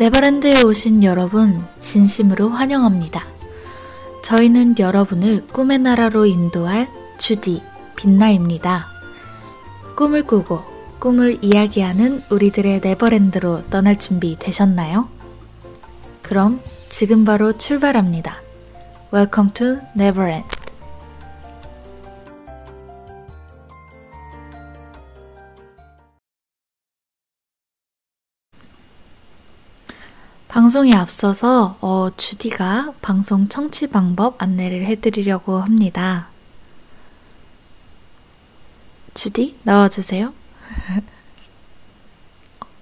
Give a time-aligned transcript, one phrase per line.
[0.00, 3.22] 네버랜드에 오신 여러분, 진심으로 환영합니다.
[4.22, 6.88] 저희는 여러분을 꿈의 나라로 인도할
[7.18, 7.62] 주디,
[7.96, 8.86] 빛나입니다.
[9.94, 10.62] 꿈을 꾸고
[10.98, 15.06] 꿈을 이야기하는 우리들의 네버랜드로 떠날 준비 되셨나요?
[16.22, 18.36] 그럼 지금 바로 출발합니다.
[19.12, 20.59] Welcome to Neverland.
[30.50, 36.28] 방송에 앞서서 어, 주디가 방송 청취 방법 안내를 해드리려고 합니다.
[39.14, 40.34] 주디 나와주세요.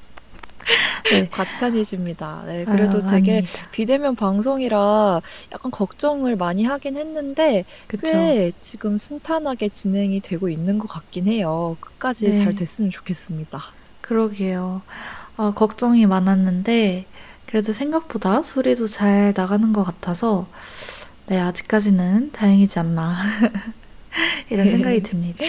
[1.11, 1.29] 네.
[1.29, 2.43] 과찬이십니다.
[2.45, 3.67] 네, 그래도 아유, 되게 아닙니다.
[3.71, 8.11] 비대면 방송이라 약간 걱정을 많이 하긴 했는데 그쵸.
[8.11, 11.77] 꽤 지금 순탄하게 진행이 되고 있는 것 같긴 해요.
[11.79, 12.31] 끝까지 네.
[12.31, 13.61] 잘 됐으면 좋겠습니다.
[14.01, 14.81] 그러게요.
[15.37, 17.05] 아, 걱정이 많았는데,
[17.45, 20.47] 그래도 생각보다 소리도 잘 나가는 것 같아서,
[21.27, 23.17] 네, 아직까지는 다행이지 않나.
[24.49, 25.43] 이런 생각이 듭니다.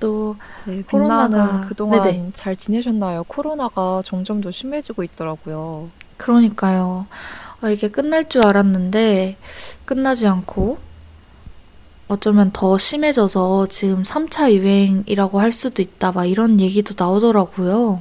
[0.00, 2.30] 또, 네, 코로나가- 그동안 네네.
[2.34, 3.24] 잘 지내셨나요?
[3.24, 5.90] 코로나가 점점 더 심해지고 있더라고요.
[6.16, 7.06] 그러니까요.
[7.60, 9.36] 아, 이게 끝날 줄 알았는데,
[9.84, 10.78] 끝나지 않고,
[12.08, 18.00] 어쩌면 더 심해져서 지금 3차 유행이라고 할 수도 있다, 막 이런 얘기도 나오더라고요.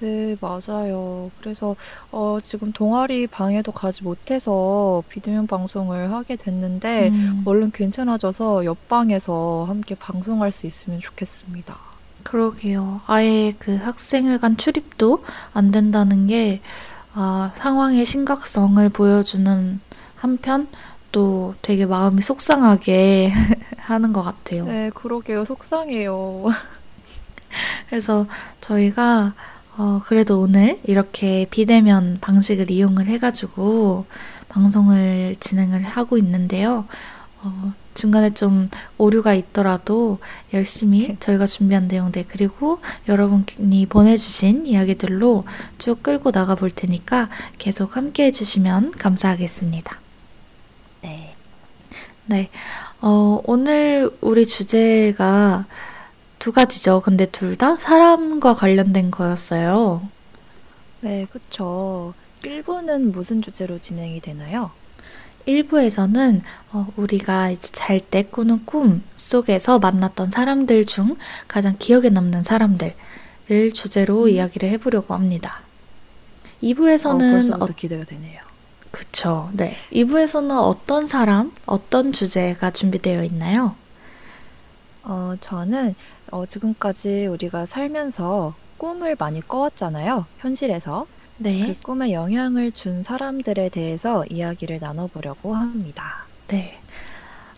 [0.00, 1.30] 네, 맞아요.
[1.40, 1.74] 그래서
[2.12, 9.94] 어, 지금 동아리 방에도 가지 못해서 비대면 방송을 하게 됐는데 음, 얼른 괜찮아져서 옆방에서 함께
[9.94, 11.76] 방송할 수 있으면 좋겠습니다.
[12.22, 13.00] 그러게요.
[13.06, 15.24] 아예 그 학생회관 출입도
[15.54, 16.60] 안 된다는 게,
[17.14, 19.80] 아, 상황의 심각성을 보여주는
[20.16, 20.66] 한편,
[21.12, 23.32] 또 되게 마음이 속상하게
[23.78, 24.66] 하는 것 같아요.
[24.66, 25.44] 네, 그러게요.
[25.44, 26.46] 속상해요.
[27.88, 28.26] 그래서
[28.60, 29.32] 저희가
[29.78, 34.06] 어, 그래도 오늘 이렇게 비대면 방식을 이용을 해가지고
[34.48, 36.86] 방송을 진행을 하고 있는데요.
[37.42, 40.18] 어, 중간에 좀 오류가 있더라도
[40.54, 45.44] 열심히 저희가 준비한 내용들 그리고 여러분이 보내주신 이야기들로
[45.78, 49.98] 쭉 끌고 나가 볼 테니까 계속 함께 해주시면 감사하겠습니다.
[51.02, 51.34] 네.
[52.24, 52.48] 네.
[53.02, 55.66] 어, 오늘 우리 주제가
[56.46, 57.00] 두 가지죠.
[57.00, 60.08] 근데 둘 다 사람과 관련된 거였어요.
[61.00, 62.14] 네, 그쵸.
[62.44, 64.70] 1부는 무슨 주제로 진행이 되나요?
[65.48, 71.16] 1부에서는 어, 우리가 이제 잘 때 꾸는 꿈 속에서 만났던 사람들 중
[71.48, 72.94] 가장 기억에 남는 사람들을
[73.74, 74.28] 주제로 음.
[74.28, 75.62] 이야기를 해보려고 합니다.
[76.44, 78.40] 어, 2부에서는 벌써부터 어, 기대가 되네요.
[78.92, 79.50] 그쵸.
[79.52, 79.76] 네.
[79.92, 83.74] 2부에서는 어떤 사람, 어떤 주제가 준비되어 있나요?
[85.02, 85.94] 어, 저는
[86.30, 90.26] 어, 지금까지 우리가 살면서 꿈을 많이 꿔왔잖아요.
[90.38, 91.06] 현실에서.
[91.38, 91.66] 네.
[91.66, 96.26] 그 꿈에 영향을 준 사람들에 대해서 이야기를 나눠보려고 합니다.
[96.48, 96.78] 네.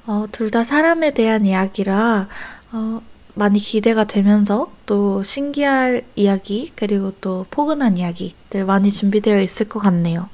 [0.06, 2.28] 어, 둘 다 사람에 대한 이야기라
[2.72, 3.00] 어,
[3.34, 10.28] 많이 기대가 되면서 또 신기할 이야기 그리고 또 포근한 이야기들 많이 준비되어 있을 것 같네요.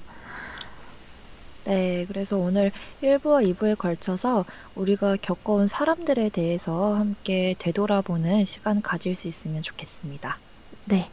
[1.64, 2.72] 네, 그래서 오늘
[3.02, 4.44] 1부와 2부에 걸쳐서
[4.74, 10.38] 우리가 겪어온 사람들에 대해서 함께 되돌아보는 시간 가질 수 있으면 좋겠습니다.
[10.86, 11.08] 네.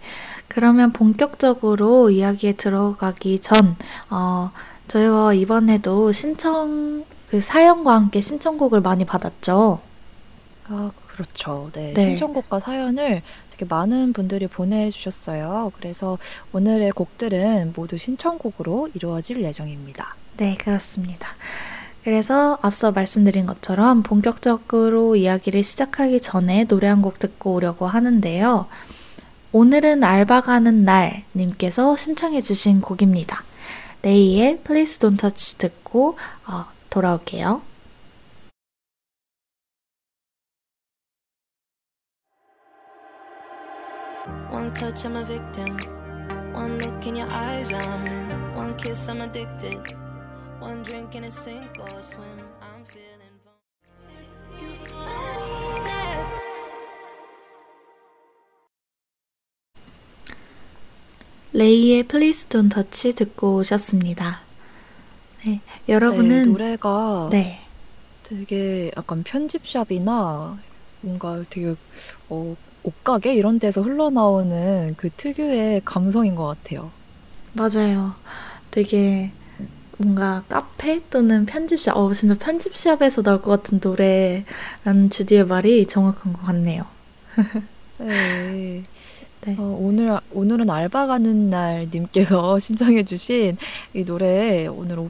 [0.47, 3.77] 그러면 본격적으로 이야기에 들어가기 전,
[4.09, 4.51] 어,
[4.89, 9.79] 저희가 이번에도 신청, 그 사연과 함께 신청곡을 많이 받았죠.
[10.67, 11.69] 아, 그렇죠.
[11.73, 12.09] 네, 네.
[12.09, 13.21] 신청곡과 사연을
[13.51, 15.71] 되게 많은 분들이 보내주셨어요.
[15.77, 16.17] 그래서
[16.51, 20.15] 오늘의 곡들은 모두 신청곡으로 이루어질 예정입니다.
[20.37, 21.27] 네, 그렇습니다.
[22.03, 28.67] 그래서 앞서 말씀드린 것처럼 본격적으로 이야기를 시작하기 전에 노래 한 곡 듣고 오려고 하는데요.
[29.51, 33.43] 오늘은 알바 가는 날 님께서 신청해 주신 곡입니다.
[34.03, 36.17] 레이의 Please Don't Touch 듣고
[36.47, 37.61] 어, 돌아올게요.
[50.61, 52.39] One drink and a sink or swim.
[52.61, 53.31] I'm feeling.
[61.53, 64.39] 레이의 Please Don't Touch 듣고 오셨습니다.
[65.43, 65.59] 네,
[65.89, 67.59] 여러분은 네, 노래가 네.
[68.23, 70.57] 되게 약간 편집샵이나
[71.01, 71.75] 뭔가 되게
[72.29, 76.91] 어, 옷가게 이런 데서 흘러나오는 그 특유의 감성인 것 같아요.
[77.53, 78.13] 맞아요.
[78.69, 79.31] 되게
[80.01, 86.41] 뭔가 카페 또는 편집샵, 어, 진짜 편집샵에서 나올 것 같은 노래라는 주디의 말이 정확한 것
[86.43, 86.85] 같네요.
[87.99, 88.83] 네.
[89.45, 89.55] 네.
[89.57, 93.57] 어, 오늘, 오늘은 알바 가는 날 님께서 신청해주신
[93.93, 95.09] 이 노래 오늘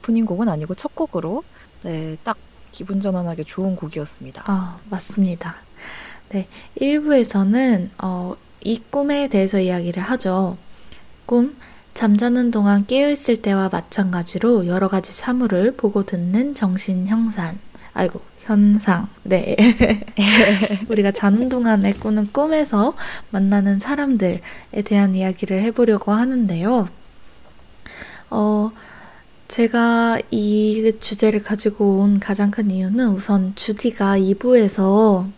[0.00, 1.42] 오프닝 곡은 아니고 첫 곡으로
[1.82, 2.36] 네, 딱
[2.70, 4.44] 기분 전환하게 좋은 곡이었습니다.
[4.46, 5.56] 아, 맞습니다.
[6.30, 6.48] 네,
[6.80, 10.56] 1부에서는 어, 이 꿈에 대해서 이야기를 하죠.
[11.26, 11.54] 꿈,
[11.94, 17.58] 잠자는 동안 깨어있을 때와 마찬가지로 여러 가지 사물을 보고 듣는 정신 형산.
[17.92, 19.08] 아이고, 현상.
[19.22, 19.56] 네.
[20.88, 22.94] 우리가 자는 동안에 꾸는 꿈에서
[23.30, 24.40] 만나는 사람들에
[24.84, 26.88] 대한 이야기를 해보려고 하는데요.
[28.30, 28.70] 어,
[29.48, 35.30] 제가 이 주제를 가지고 온 가장 큰 이유는 우선 주디가 2부에서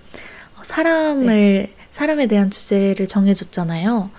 [0.63, 1.75] 사람을 네.
[1.91, 4.11] 사람에 대한 주제를 정해줬잖아요.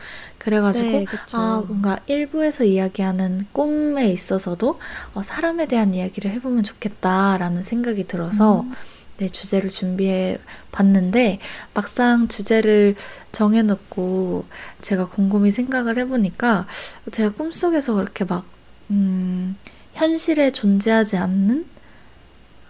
[0.45, 4.80] 그래가지고 네, 아 뭔가 일부에서 이야기하는 꿈에 있어서도
[5.15, 8.71] 어, 사람에 대한 이야기를 해보면 좋겠다라는 생각이 들어서 음.
[9.18, 10.38] 네, 주제를 준비해
[10.71, 11.39] 봤는데
[11.74, 12.94] 막상 주제를
[13.31, 14.45] 정해놓고
[14.81, 16.68] 제가 곰곰이 생각을 해보니까
[17.12, 18.45] 제가 꿈속에서 그렇게 막
[18.91, 19.57] 음,
[19.94, 21.65] 현실에 존재하지 않는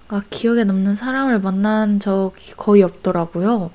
[0.07, 3.71] 그러니까 기억에 남는 사람을 만난 적이 거의 없더라고요.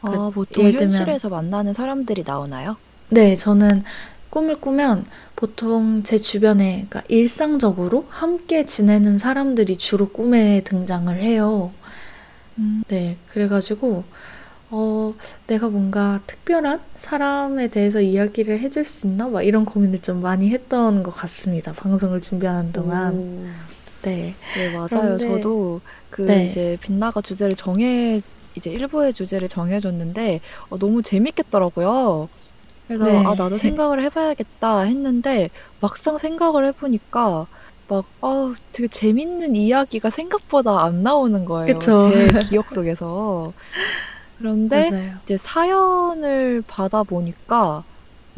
[0.00, 2.76] 아, 그 보통 예를 들면 현실에서 만나는 사람들이 나오나요?
[3.10, 3.82] 네, 저는
[4.30, 5.04] 꿈을 꾸면
[5.36, 11.72] 보통 제 주변에 그러니까 일상적으로 함께 지내는 사람들이 주로 꿈에 등장을 해요.
[12.58, 12.82] 음.
[12.88, 14.04] 네, 그래가지고
[14.70, 15.14] 어,
[15.46, 19.28] 내가 뭔가 특별한 사람에 대해서 이야기를 해줄 수 있나?
[19.28, 21.72] 막 이런 고민을 좀 많이 했던 것 같습니다.
[21.72, 23.14] 방송을 준비하는 동안.
[23.14, 23.46] 오.
[24.02, 24.34] 네.
[24.54, 24.88] 네, 맞아요.
[24.88, 25.80] 그런데, 저도
[26.10, 26.46] 그 네.
[26.46, 28.20] 이제 빛나가 주제를 정해
[28.56, 30.40] 이제 일부의 주제를 정해줬는데
[30.70, 32.28] 어, 너무 재밌겠더라고요.
[32.86, 33.16] 그래서 네.
[33.24, 35.50] 아 나도 생각을 해봐야겠다 했는데
[35.80, 37.46] 막상 생각을 해보니까
[37.88, 41.74] 막 아, 되게 재밌는 이야기가 생각보다 안 나오는 거예요.
[41.74, 41.98] 그쵸.
[41.98, 43.52] 제 기억 속에서.
[44.38, 45.14] 그런데 맞아요.
[45.24, 47.84] 이제 사연을 받아 보니까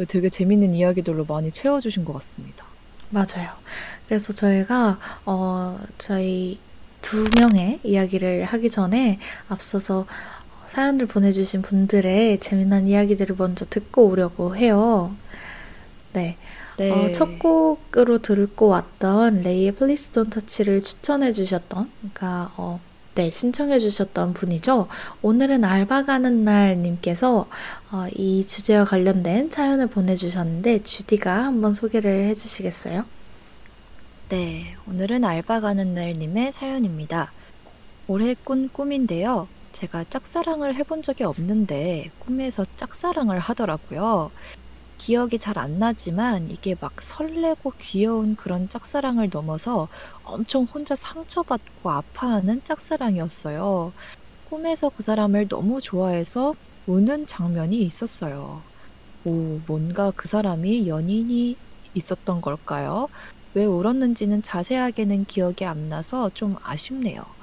[0.08, 2.64] 되게 재밌는 이야기들로 많이 채워주신 것 같습니다.
[3.10, 3.50] 맞아요.
[4.06, 6.58] 그래서 저희가 어, 저희
[7.00, 10.06] 두 명의 이야기를 하기 전에 앞서서
[10.66, 15.14] 사연을 보내주신 분들의 재미난 이야기들을 먼저 듣고 오려고 해요.
[16.12, 16.36] 네.
[16.78, 16.90] 네.
[16.90, 22.80] 어, 첫 곡으로 듣고 왔던 레이의 Please Don't Touch를 추천해 주셨던, 그러니까, 어,
[23.14, 24.88] 네, 신청해 주셨던 분이죠.
[25.22, 27.48] 오늘은 알바 가는 날 님께서
[27.90, 33.06] 어, 이 주제와 관련된 사연을 보내주셨는데, 주디가 한번 소개를 해 주시겠어요?
[34.28, 37.32] 네, 오늘은 알바 가는 날님의 사연입니다.
[38.06, 39.48] 올해 꾼 꿈인데요.
[39.76, 44.30] 제가 짝사랑을 해본 적이 없는데 꿈에서 짝사랑을 하더라고요.
[44.96, 49.88] 기억이 잘 안 나지만 이게 막 설레고 귀여운 그런 짝사랑을 넘어서
[50.24, 53.92] 엄청 혼자 상처받고 아파하는 짝사랑이었어요.
[54.44, 56.54] 꿈에서 그 사람을 너무 좋아해서
[56.86, 58.62] 우는 장면이 있었어요.
[59.24, 61.58] 오, 뭔가 그 사람이 연인이
[61.94, 63.08] 있었던 걸까요?
[63.52, 67.35] 왜 울었는지는 자세하게는 기억이 안 나서 좀 아쉽네요.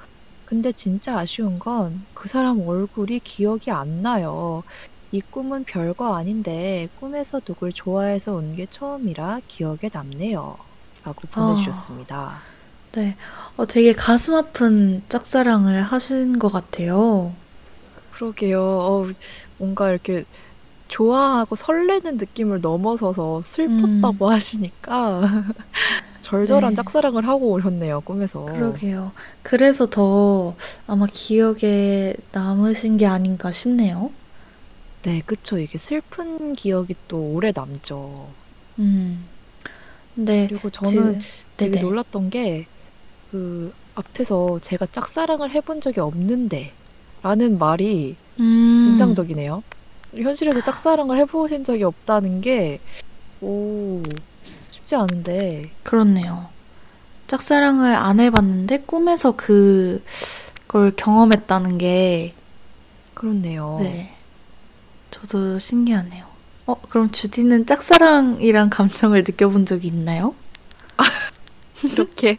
[0.54, 4.62] 근데 진짜 아쉬운 건 그 사람 얼굴이 기억이 안 나요.
[5.10, 10.56] 이 꿈은 별거 아닌데 꿈에서 누굴 좋아해서 운 게 처음이라 기억에 남네요.
[11.04, 12.16] 라고 보내주셨습니다.
[12.16, 13.16] 어, 네.
[13.56, 17.34] 어, 되게 가슴 아픈 짝사랑을 하신 것 같아요.
[18.12, 18.62] 그러게요.
[18.62, 19.08] 어,
[19.58, 20.24] 뭔가 이렇게
[20.88, 24.32] 좋아하고 설레는 느낌을 넘어서서 슬펐다고 음.
[24.32, 25.44] 하시니까
[26.22, 26.74] 절절한 네.
[26.76, 28.46] 짝사랑을 하고 오셨네요, 꿈에서.
[28.46, 29.12] 그러게요.
[29.42, 30.54] 그래서 더
[30.86, 34.10] 아마 기억에 남으신 게 아닌가 싶네요.
[35.02, 35.58] 네, 그쵸.
[35.58, 38.28] 이게 슬픈 기억이 또 오래 남죠.
[38.78, 39.26] 음.
[40.14, 40.46] 네.
[40.48, 41.20] 그리고 저는
[41.58, 42.66] 되게 놀랐던 게,
[43.30, 46.72] 그 앞에서 제가 짝사랑을 해본 적이 없는데
[47.22, 48.86] 라는 말이 음.
[48.92, 49.62] 인상적이네요.
[50.18, 52.80] 현실에서 짝사랑을 해보신 적이 없다는 게,
[53.40, 54.02] 오,
[54.70, 55.70] 쉽지 않은데.
[55.82, 56.48] 그렇네요.
[57.26, 62.34] 짝사랑을 안 해봤는데 꿈에서 그걸 경험했다는 게
[63.14, 63.78] 그렇네요.
[63.80, 64.14] 네.
[65.10, 66.26] 저도 신기하네요.
[66.66, 70.34] 어, 그럼 주디는 짝사랑이란 감정을 느껴본 적이 있나요?
[71.92, 72.38] 이렇게.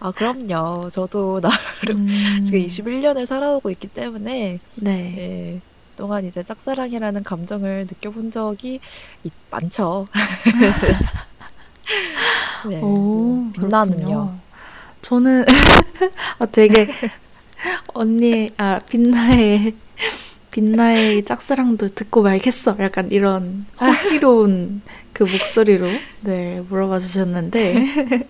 [0.00, 0.88] 아, 그럼요.
[0.90, 5.14] 저도 나름 음, 지금 21년을 살아오고 있기 때문에, 네.
[5.18, 5.60] 예,
[6.00, 8.80] 동안 이제 짝사랑이라는 감정을 느껴본 적이
[9.22, 10.08] 있- 많죠.
[12.66, 12.80] 네.
[12.80, 13.96] 오, 빛나는요.
[13.98, 14.34] 그렇군요.
[15.02, 15.44] 저는
[16.38, 16.88] 아, 되게
[17.92, 19.74] 언니 아 빛나의
[20.50, 22.76] 빛나의 짝사랑도 듣고 말겠어.
[22.80, 24.80] 약간 이런 호기로운
[25.12, 25.86] 그 목소리로
[26.22, 28.24] 네 물어봐 주셨는데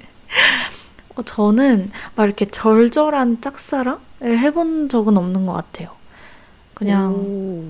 [1.14, 5.99] 어, 저는 막 이렇게 절절한 짝사랑을 해본 적은 없는 것 같아요.
[6.80, 7.62] 그냥 오,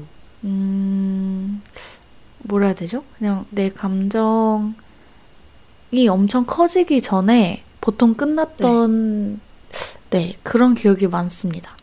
[0.44, 1.60] 음,
[2.44, 3.02] 뭐라 해야 되죠?
[3.18, 4.72] 그냥 내 감정이
[6.08, 9.40] 엄청 커지기 전에 보통 끝났던,
[10.10, 11.76] 네, 그런 기억이 많습니다.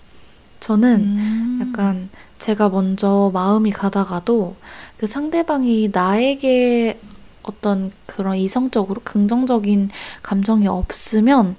[0.61, 4.55] 저는 음, 약간 제가 먼저 마음이 가다가도
[4.97, 6.97] 그 상대방이 나에게
[7.43, 9.89] 어떤 그런 이성적으로 긍정적인
[10.23, 11.57] 감정이 없으면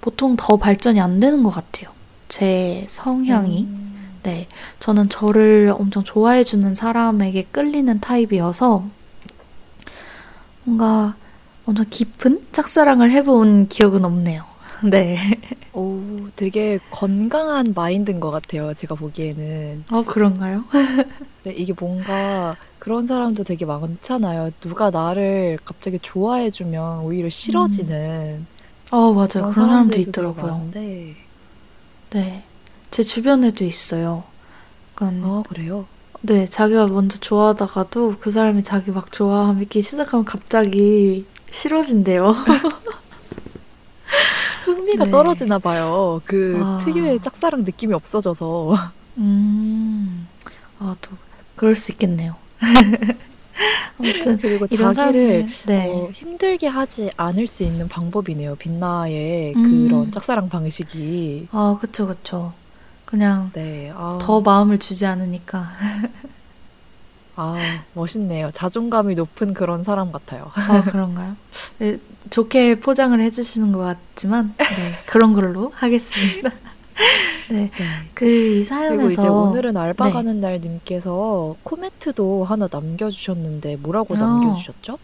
[0.00, 1.90] 보통 더 발전이 안 되는 것 같아요.
[2.28, 3.64] 제 성향이.
[3.64, 3.83] 음,
[4.24, 4.48] 네,
[4.80, 8.84] 저는 저를 엄청 좋아해주는 사람에게 끌리는 타입이어서
[10.64, 11.14] 뭔가
[11.66, 14.44] 엄청 깊은 짝사랑을 해본 기억은 없네요.
[14.82, 15.18] 네.
[15.74, 16.00] 오,
[16.36, 18.72] 되게 건강한 마인드인 것 같아요.
[18.72, 19.84] 제가 보기에는.
[19.90, 20.64] 어, 그런가요?
[21.44, 24.50] 네, 이게 뭔가 그런 사람도 되게 많잖아요.
[24.60, 28.46] 누가 나를 갑자기 좋아해주면 오히려 싫어지는
[28.90, 29.28] 어, 맞아요.
[29.28, 30.52] 그런 그런 사람도 있더라고요.
[30.52, 31.14] 많은데.
[32.10, 32.44] 네.
[32.94, 34.22] 제 주변에도 있어요.
[34.92, 35.84] 약간, 아, 그래요?
[36.20, 42.30] 네, 자기가 먼저 좋아하다가도 그 사람이 자기 막 좋아하기 시작하면 갑자기 싫어진대요.
[44.64, 45.10] 흥미가 네.
[45.10, 46.22] 떨어지나 봐요.
[46.24, 46.78] 그 아.
[46.84, 48.92] 특유의 짝사랑 느낌이 없어져서.
[49.18, 50.28] 음,
[50.78, 51.10] 아, 또,
[51.56, 52.36] 그럴 수 있겠네요.
[53.98, 55.90] 아무튼, 그리고 이런 자기를 네.
[55.90, 58.54] 어, 힘들게 하지 않을 수 있는 방법이네요.
[58.54, 59.88] 빛나의 음.
[59.88, 61.48] 그런 짝사랑 방식이.
[61.50, 62.52] 아, 그쵸, 그쵸.
[63.14, 63.92] 그냥 네.
[63.94, 65.68] 아, 더 마음을 주지 않으니까.
[67.36, 67.54] 아,
[67.92, 68.50] 멋있네요.
[68.52, 70.50] 자존감이 높은 그런 사람 같아요.
[70.54, 71.36] 아, 그런가요?
[71.78, 71.98] 네,
[72.30, 76.50] 좋게 포장을 해주시는 것 같지만, 네, 그런 걸로 하겠습니다.
[77.50, 77.86] 네, 네.
[78.14, 80.12] 그이 그리고 이제 사연에서, 오늘은 알바 네.
[80.12, 84.16] 가는 날 님께서 코멘트도 하나 남겨주셨는데 뭐라고 어.
[84.16, 84.98] 남겨주셨죠?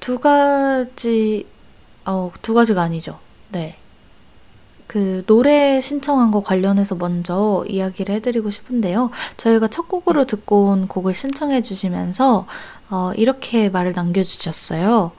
[0.00, 1.46] 두 가지,
[2.06, 3.18] 어, 두 가지가 아니죠.
[3.50, 3.76] 네.
[4.88, 9.10] 그 노래 신청한 거 관련해서 먼저 이야기를 해드리고 싶은데요.
[9.36, 12.46] 저희가 첫 곡으로 듣고 온 곡을 신청해 주시면서
[12.90, 15.12] 어, 이렇게 말을 남겨주셨어요.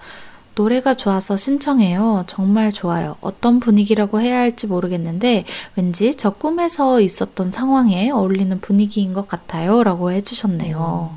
[0.55, 2.25] 노래가 좋아서 신청해요.
[2.27, 3.15] 정말 좋아요.
[3.21, 5.45] 어떤 분위기라고 해야 할지 모르겠는데
[5.75, 9.83] 왠지 저 꿈에서 있었던 상황에 어울리는 분위기인 것 같아요.
[9.83, 11.11] 라고 해주셨네요.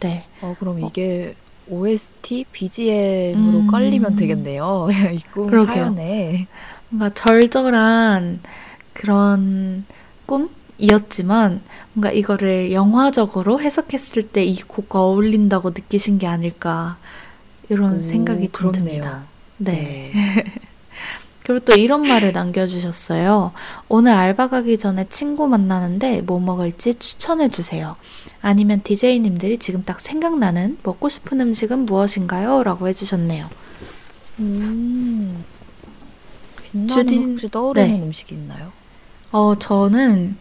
[0.00, 0.26] 네.
[0.42, 1.34] 어, 그럼 이게
[1.68, 3.66] OST, BGM으로 음.
[3.66, 4.88] 깔리면 되겠네요.
[5.12, 5.74] 이꿈 그러게요.
[5.74, 6.46] 사연에.
[6.88, 8.40] 뭔가 절절한
[8.92, 9.84] 그런
[10.26, 11.62] 꿈이었지만
[11.92, 16.98] 뭔가 이거를 영화적으로 해석했을 때 이 곡과 어울린다고 느끼신 게 아닐까
[17.68, 18.72] 이런 오, 생각이 좀.
[18.72, 19.24] 듭니다.
[19.58, 20.12] 네.
[21.42, 23.52] 그리고 또 이런 말을 남겨주셨어요.
[23.88, 27.96] 오늘 알바 가기 전에 친구 만나는데 뭐 먹을지 추천해 주세요.
[28.42, 32.64] 아니면 DJ님들이 지금 딱 생각나는 먹고 싶은 음식은 무엇인가요?
[32.64, 33.48] 라고 해주셨네요.
[34.40, 35.44] 음.
[36.76, 38.02] 빛나는 주딘- 혹시 떠오르는 네.
[38.02, 38.70] 음식이 있나요?
[39.32, 40.36] 어, 저는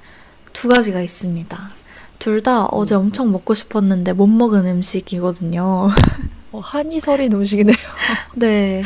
[0.53, 1.71] 두 가지가 있습니다.
[2.19, 5.89] 둘 다 어제 엄청 먹고 싶었는데 못 먹은 음식이거든요.
[6.51, 7.75] 어, 한이 서린 음식이네요.
[8.35, 8.83] 네.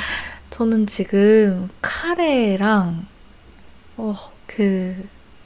[0.50, 3.06] 저는 지금 카레랑
[3.98, 4.16] 어,
[4.48, 4.96] 그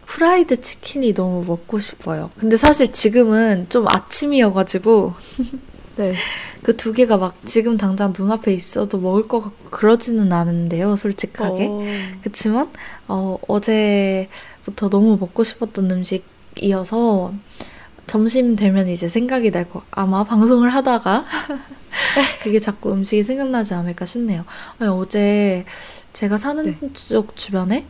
[0.06, 2.32] 후라이드 치킨이 너무 먹고 싶어요.
[2.40, 5.14] 근데 사실 지금은 좀 아침이어가지고
[5.96, 6.16] 네.
[6.64, 11.68] 그 두 개가 막 지금 당장 눈앞에 있어도 먹을 것 같고 그러지는 않은데요, 솔직하게.
[11.70, 11.84] 어,
[12.24, 12.72] 그치만
[13.08, 17.34] 어, 어제부터 너무 먹고 싶었던 음식이어서
[18.08, 19.84] 점심 되면 이제 생각이 날 거.
[19.92, 21.26] 아마 방송을 하다가
[22.44, 24.46] 그게 자꾸 음식이 생각나지 않을까 싶네요.
[24.80, 25.66] 아니, 어제
[26.14, 26.90] 제가 사는 네.
[26.94, 27.86] 쪽 주변에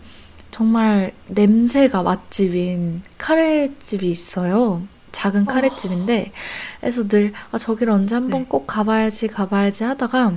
[0.51, 4.83] 정말 냄새가 맛집인 카레집이 있어요.
[5.13, 6.33] 작은 카레집인데,
[6.81, 8.47] 그래서 늘, 아, 저기를 언제 한번 네.
[8.49, 10.33] 꼭 가봐야지, 가봐야지 하다가,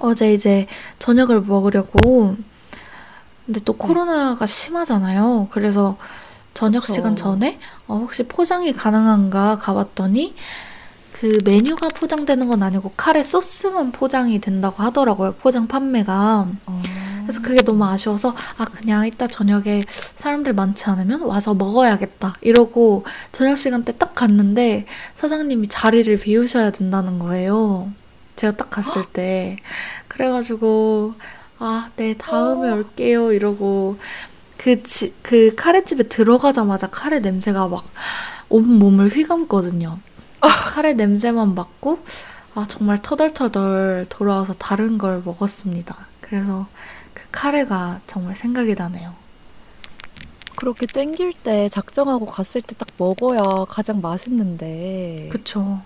[0.00, 0.68] 어제 이제
[1.00, 2.36] 저녁을 먹으려고
[3.46, 3.78] 근데 또 네.
[3.78, 5.48] 코로나가 심하잖아요.
[5.50, 5.96] 그래서
[6.54, 6.86] 저녁.
[6.86, 10.34] 시간 전에 어, 혹시 포장이 가능한가 가봤더니
[11.12, 15.34] 그 메뉴가 포장되는 건 아니고 카레 소스만 포장이 된다고 하더라고요.
[15.40, 16.46] 포장 판매가.
[16.66, 16.82] 어.
[17.28, 19.82] 그래서 그게 너무 아쉬워서 아 그냥 이따 저녁에
[20.16, 27.18] 사람들 많지 않으면 와서 먹어야겠다 이러고 저녁 시간 때 딱 갔는데 사장님이 자리를 비우셔야 된다는
[27.18, 27.92] 거예요.
[28.36, 29.56] 제가 딱 갔을 때
[30.08, 31.14] 그래가지고
[31.58, 32.76] 아 네 다음에 어.
[32.76, 33.98] 올게요 이러고
[34.56, 37.84] 그, 지, 그 카레집에 들어가자마자 카레 냄새가 막
[38.48, 39.98] 온몸을 휘감거든요.
[40.40, 41.98] 그래서 카레 냄새만 맡고
[42.54, 45.94] 아 정말 터덜터덜 돌아와서 다른 걸 먹었습니다.
[46.22, 46.97] 그래서 그
[47.32, 49.14] 카레가 정말 생각이 나네요.
[50.56, 55.26] 그렇게 땡길 때 작정하고 갔을 때 딱 먹어야 가장 맛있는데.
[55.30, 55.82] 그쵸.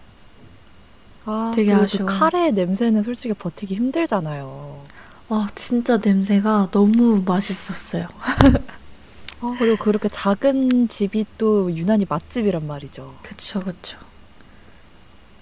[1.25, 2.04] 아, 되게 그리고 그.
[2.04, 4.90] 카레 냄새는 솔직히 버티기 힘들잖아요.
[5.28, 8.08] 와 진짜 냄새가 너무 맛있었어요.
[9.40, 13.18] 아, 그리고 그렇게 작은 집이 또 유난히 맛집이란 말이죠.
[13.22, 13.99] 그쵸 그쵸.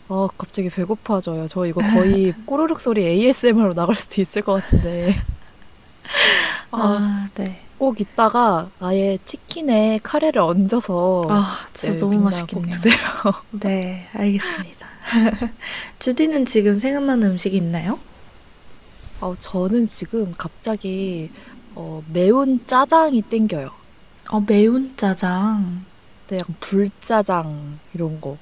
[0.09, 1.47] 아, 갑자기 배고파져요.
[1.49, 5.25] 저 이거 거의 꼬르륵 소리 ASMR로 나갈 수도 있을 것 같은데.
[6.71, 7.61] 아, 아 네.
[7.79, 12.75] 꼭 이따가 아예 치킨에 카레를 얹어서 아 진짜 네, 너무 맛있겠네요.
[13.59, 14.87] 네 알겠습니다.
[15.99, 17.99] 주디는 지금 생각나는 음식이 있나요?
[19.21, 21.31] 아, 저는 지금 갑자기
[21.75, 23.71] 어, 매운 짜장이 땡겨요.
[24.31, 25.85] 어 매운 짜장.
[26.29, 28.37] 네, 약간 불짜장 이런 거,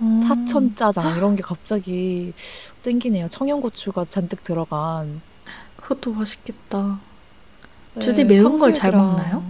[0.00, 2.32] 음, 사천 짜장 이런 게 갑자기
[2.82, 3.28] 땡기네요.
[3.28, 5.20] 청양고추가 잔뜩 들어간.
[5.90, 7.00] 그것도 맛있겠다.
[7.94, 9.42] 네, 주디 매운 걸 잘 먹나요?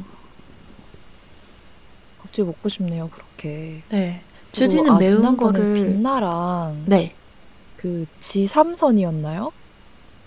[2.22, 3.82] 갑자기 먹고 싶네요, 그렇게.
[3.90, 4.22] 네.
[4.52, 7.14] 주디는 아, 매운 거를 빛나랑 네.
[7.76, 9.52] 그 지삼선이었나요?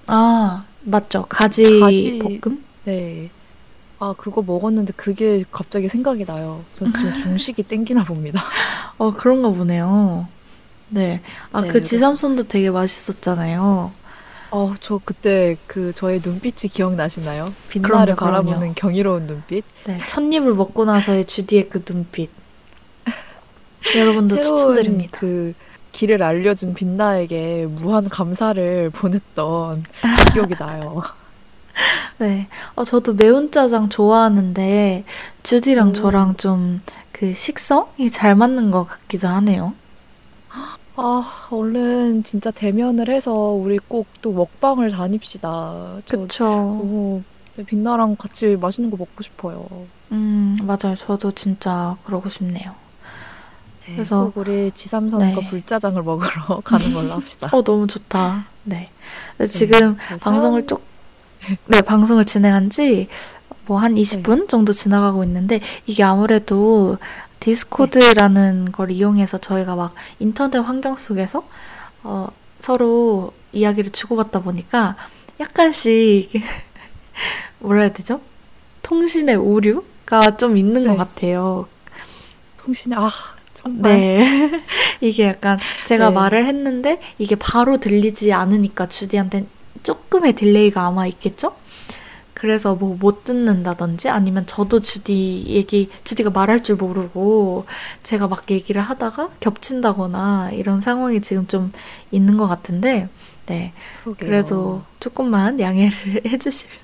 [0.06, 1.26] 아 맞죠.
[1.28, 2.64] 가지, 가지- 볶음?
[2.86, 3.30] 네.
[4.00, 6.64] 아, 그거 먹었는데 그게 갑자기 생각이 나요.
[6.78, 8.44] 전 지금 중식이 땡기나 봅니다.
[8.98, 10.28] 어 그런가 보네요.
[10.90, 11.22] 네.
[11.52, 13.92] 아 네, 그 지삼선도 되게 맛있었잖아요.
[14.56, 17.46] 어, 저 그때 그 저의 눈빛이 기억나시나요?
[17.46, 18.44] 그럼요, 빛나를 그럼요.
[18.44, 19.64] 바라보는 경이로운 눈빛.
[19.86, 20.00] 네.
[20.08, 22.30] 첫 입을 먹고 나서의 주디의 그 눈빛.
[23.96, 25.20] 여러분도 새로운 추천드립니다.
[25.20, 25.54] 그
[25.92, 29.84] 길을 알려준 빛나에게 무한 감사를 보냈던
[30.34, 31.02] 기억이 나요.
[32.20, 32.48] 네.
[32.76, 35.04] 어, 저도 매운 짜장 좋아하는데
[35.42, 35.94] 주디랑 오.
[35.94, 36.80] 저랑 좀
[37.24, 39.74] 그 식성이 잘 맞는 것 같기도 하네요.
[40.96, 45.98] 아, 얼른 진짜 대면을 해서 우리 꼭 또 먹방을 다닙시다.
[46.06, 46.46] 저 그쵸.
[46.46, 47.22] 너무
[47.66, 49.68] 빛나랑 같이 맛있는 거 먹고 싶어요.
[50.14, 50.96] 음, 맞아요.
[50.96, 52.72] 저도 진짜 그러고 싶네요.
[53.86, 55.48] 네, 그래서- 꼭 우리 지삼선과 네.
[55.50, 57.50] 불짜장을 먹으러 가는 걸로 합시다.
[57.52, 58.46] 어, 너무 좋다.
[58.64, 58.90] 네.
[59.38, 60.82] 근데 지금 네, 방송을 쪽,
[61.68, 63.08] 네, 방송을 진행한 지
[63.66, 66.98] 뭐 한 20분 정도 지나가고 있는데 이게 아무래도
[67.44, 71.46] 디스코드라는 걸 이용해서 저희가 막 인터넷 환경 속에서
[72.04, 72.30] 어,
[72.62, 74.96] 서로 이야기를 주고받다 보니까
[75.42, 76.32] 약간씩
[77.60, 78.22] 뭐라 해야 되죠?
[78.82, 80.98] 통신의 오류가 좀 있는 것 네.
[80.98, 81.68] 같아요.
[82.64, 83.12] 통신이 아
[83.54, 84.64] 정말 네.
[85.02, 86.16] 이게 약간 제가 네.
[86.16, 89.48] 말을 했는데 이게 바로 들리지 않으니까 주디한테
[89.84, 91.58] 조금의 delay가 아마 있겠죠?
[92.44, 97.66] 그래서 뭐 못 듣는다든지 아니면 저도 주디 얘기, 주디가 말할 줄 모르고
[98.04, 101.72] 제가 막 얘기를 하다가 겹친다거나 이런 상황이 지금 좀
[102.12, 103.08] 있는 것 같은데,
[103.46, 103.72] 네.
[104.04, 104.30] 그러게요.
[104.30, 106.76] 그래도 조금만 양해를 해주시면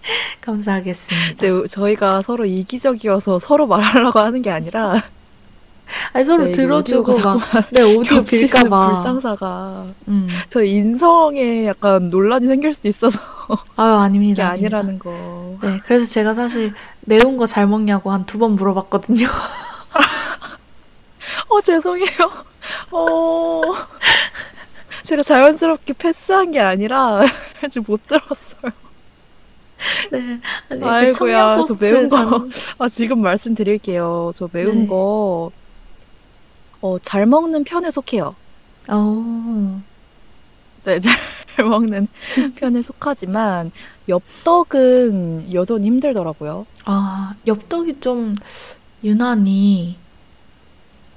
[0.40, 1.42] 감사하겠습니다.
[1.42, 5.02] 네, 저희가 서로 이기적이어서 서로 말하려고 하는 게 아니라
[6.12, 8.94] 아니, 서로 네, 이게 들어주고 오디오가 막, 네, 오디오 빌까봐.
[8.94, 10.28] 불상사가 음.
[10.48, 13.18] 저 인성에 약간 논란이 생길 수도 있어서
[13.76, 14.48] 아유, 이게 아닙니다.
[14.48, 14.50] 아닙니다.
[14.50, 15.58] 아니라는 거.
[15.62, 16.72] 네, 그래서 제가 사실
[17.02, 19.26] 매운 거 잘 먹냐고 한 두 번 물어봤거든요.
[21.48, 22.32] 어 죄송해요.
[22.90, 23.62] 어
[25.04, 27.22] 제가 자연스럽게 패스한 게 아니라
[27.62, 28.72] 아직 못 들었어요.
[30.10, 30.40] 네.
[30.70, 32.46] 아니, 그 아이고야, 저 매운 거.
[32.78, 34.32] 아 지금 말씀드릴게요.
[34.34, 34.86] 저 매운 네.
[34.88, 35.50] 거.
[36.86, 38.36] 어, 잘 먹는 편에 속해요.
[38.88, 39.82] 어,
[40.84, 42.06] 네, 잘 먹는
[42.54, 43.72] 편에 속하지만
[44.08, 46.64] 엽떡은 여전히 힘들더라고요.
[46.84, 48.36] 아, 엽떡이 좀
[49.02, 49.96] 유난히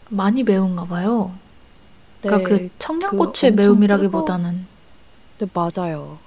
[0.09, 1.31] 많이 매운가 봐요.
[2.21, 4.65] 그러니까 그 청양고추의 그 매움이라기보다는,
[5.37, 6.17] 네, 맞아요.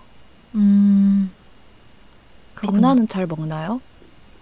[0.54, 1.32] 음.
[2.60, 3.80] 빛나는 잘 먹나요?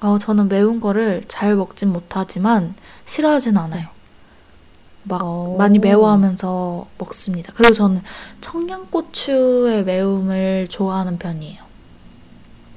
[0.00, 2.74] 어, 저는 매운 거를 잘 먹진 못하지만
[3.06, 3.88] 싫어하진 않아요.
[5.04, 5.56] 막 어.
[5.58, 7.52] 많이 매워하면서 먹습니다.
[7.54, 8.02] 그리고 저는
[8.40, 11.62] 청양고추의 매움을 좋아하는 편이에요.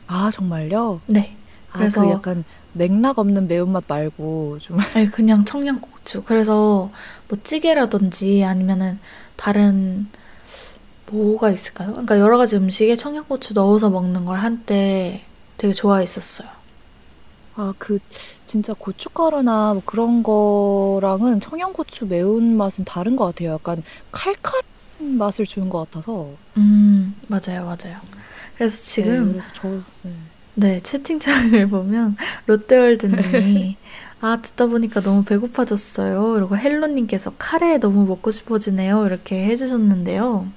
[0.08, 1.02] 아, 정말요?
[1.08, 1.36] 네.
[1.72, 6.24] 그래서 그래서 약간 맥락 없는 매운맛 말고 좀 아니 그냥 청양고추.
[6.24, 6.92] 그래서
[7.28, 9.00] 뭐 찌개라든지 아니면은
[9.36, 10.08] 다른
[11.08, 11.92] 뭐가 있을까요?
[11.92, 15.24] 그러니까 여러 가지 음식에 청양고추 넣어서 먹는 걸 한때
[15.58, 16.48] 되게 좋아했었어요.
[17.56, 18.00] 아, 그
[18.46, 23.54] 진짜 고춧가루나 뭐 그런 거랑은 청양고추 매운맛은 다른 것 같아요.
[23.54, 24.64] 약간 칼칼한
[25.18, 26.40] 맛을 주는 것 같아서.
[26.58, 27.98] 음, 맞아요, 맞아요.
[28.58, 30.12] 그래서 네, 지금 그래서 저 네.
[30.56, 33.78] 네, 채팅창을 보면 롯데월드님이
[34.22, 36.34] 아, 듣다 보니까 너무 배고파졌어요.
[36.34, 39.06] 그리고 헬로님께서 카레 너무 먹고 싶어지네요.
[39.06, 40.54] 이렇게 해주셨는데요.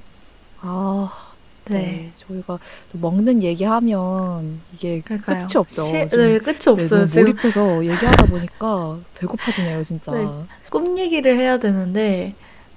[0.60, 1.25] 아,
[1.68, 1.78] 네.
[1.78, 2.12] 네.
[2.16, 2.58] 저희가
[2.92, 5.38] 또 먹는 얘기하면 이게 그러니까요.
[5.46, 5.82] 끝이 없죠.
[5.82, 7.04] 시- 네, 끝이 네, 없어요.
[7.04, 10.12] 지금 몰입해서 얘기하다 보니까 배고파지네요, 진짜.
[10.12, 10.26] 네.
[10.70, 12.34] 꿈 얘기를 해야 되는데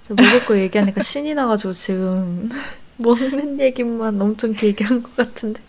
[0.08, 2.50] 저 먹을 거 얘기하니까 신이 나가지고 지금
[2.98, 5.62] 먹는 얘기만 엄청 길게 한 것 같은데.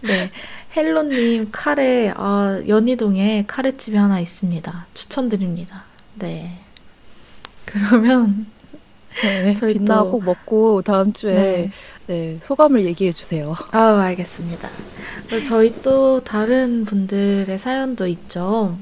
[0.00, 0.30] 네,
[0.76, 4.86] 헬로님 카레 아 연희동에 카레집이 하나 있습니다.
[4.94, 5.84] 추천드립니다.
[6.14, 6.58] 네.
[7.64, 8.46] 그러면
[9.22, 11.70] 네, 저희 빛나 또- 꼭 먹고 다음 주에 네.
[12.08, 13.54] 네, 소감을 얘기해 주세요.
[13.70, 14.68] 아 알겠습니다.
[15.46, 18.76] 저희 또 다른 분들의 사연도 있죠.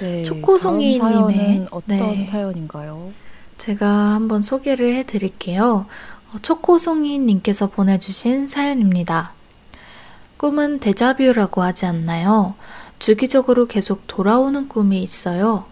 [0.00, 2.26] 네, 초코송이 다음 사연은 님의- 어떤 네.
[2.26, 3.12] 사연인가요?
[3.58, 5.86] 제가 한번 소개를 해드릴게요.
[6.32, 9.32] 어, 초코송이님께서 보내주신 사연입니다.
[10.38, 12.54] 꿈은 데자뷰라고 하지 않나요?
[12.98, 15.66] 주기적으로 계속 돌아오는 꿈이 있어요.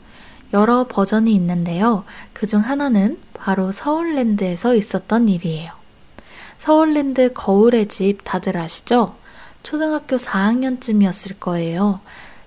[0.52, 2.04] 여러 버전이 있는데요.
[2.34, 5.72] 그 중 하나는 바로 서울랜드에서 있었던 일이에요.
[6.62, 9.16] 서울랜드 거울의 집 다들 아시죠?
[9.64, 11.98] 초등학교 4학년쯤이었을 거예요.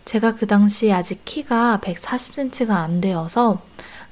[0.06, 3.62] 제가 그 당시 아직 키가 140cm가 안 되어서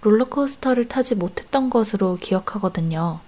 [0.02, 3.22] 롤러코스터를 타지 못했던 것으로 기억하거든요.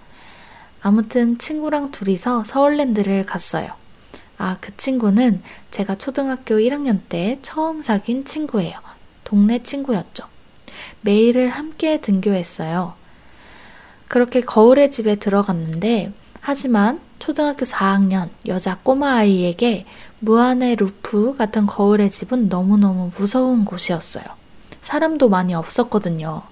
[0.81, 3.69] 아무튼 친구랑 둘이서 서울랜드를 갔어요.
[4.38, 8.77] 아, 그 친구는 제가 초등학교 1학년 때 처음 사귄 친구예요.
[9.23, 10.25] 동네 친구였죠.
[10.99, 12.95] 매일을 함께 등교했어요.
[14.09, 16.11] 그렇게 거울의 집에 들어갔는데,
[16.47, 19.84] 하지만 초등학교 4학년 여자 꼬마아이에게
[20.19, 24.23] 무한의 루프 같은 거울의 집은 너무너무 무서운 곳이었어요.
[24.79, 26.43] 사람도 많이 없었거든요.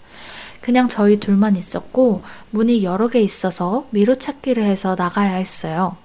[0.61, 5.95] 그냥 저희 둘만 있었고 문이 여러 개 있어서 미로 찾기를 해서 나가야 했어요.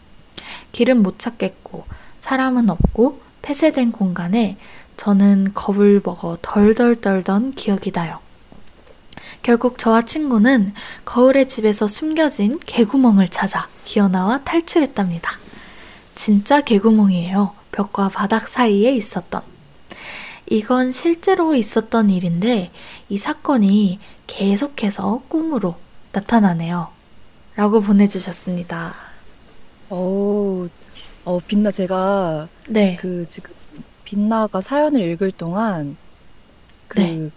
[0.72, 1.86] 길은 못 찾겠고
[2.20, 4.58] 사람은 없고 폐쇄된 공간에
[4.98, 8.18] 저는 겁을 먹어 덜덜 떨던 기억이 나요.
[9.42, 10.74] 결국 저와 친구는
[11.04, 15.38] 거울의 집에서 숨겨진 개구멍을 찾아 기어나와 탈출했답니다.
[16.14, 17.52] 진짜 개구멍이에요.
[17.72, 19.42] 벽과 바닥 사이에 있었던.
[20.50, 22.70] 이건 실제로 있었던 일인데
[23.08, 25.76] 이 사건이 계속해서 꿈으로
[26.12, 26.88] 나타나네요.
[27.54, 28.94] 라고 보내주셨습니다.
[29.90, 30.68] 어,
[31.24, 32.96] 어, 빛나 제가 네.
[33.00, 33.52] 그 지금
[34.04, 35.96] 빛나가 사연을 읽을 동안
[36.88, 37.30] 그 네.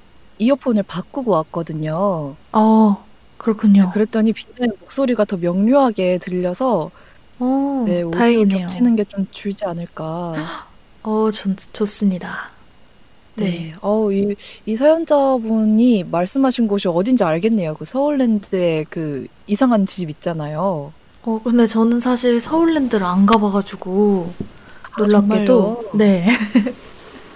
[0.46, 2.36] 이어폰을 바꾸고 왔거든요.
[2.52, 3.06] 어,
[3.38, 3.92] 그렇군요.
[3.94, 6.90] 그랬더니 빛나의 목소리가 더 명료하게 들려서
[7.40, 8.60] 어, 네, 오디오 다행이네요.
[8.62, 10.34] 겹치는 게 좀 줄지 않을까.
[11.04, 12.50] 어, 좋, 좋습니다.
[13.36, 13.46] 네.
[13.46, 13.74] 네.
[13.82, 17.76] 어, 이, 이 사연자분이 말씀하신 곳이 어딘지 알겠네요.
[17.76, 20.92] 그 서울랜드에 그 이상한 집 있잖아요.
[21.24, 24.34] 어, 근데 저는 사실 서울랜드를 안 가봐가지고
[24.98, 25.90] 놀랍게도 정말요?
[25.94, 26.28] 네.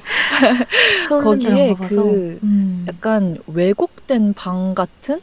[1.21, 5.21] 거기에 안 가봐서 그 음, 약간 왜곡된 방 같은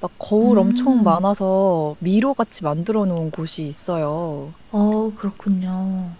[0.00, 0.62] 막 거울 음.
[0.62, 4.52] 엄청 많아서 미로 같이 만들어 놓은 곳이 있어요.
[4.72, 6.10] 어, 그렇군요.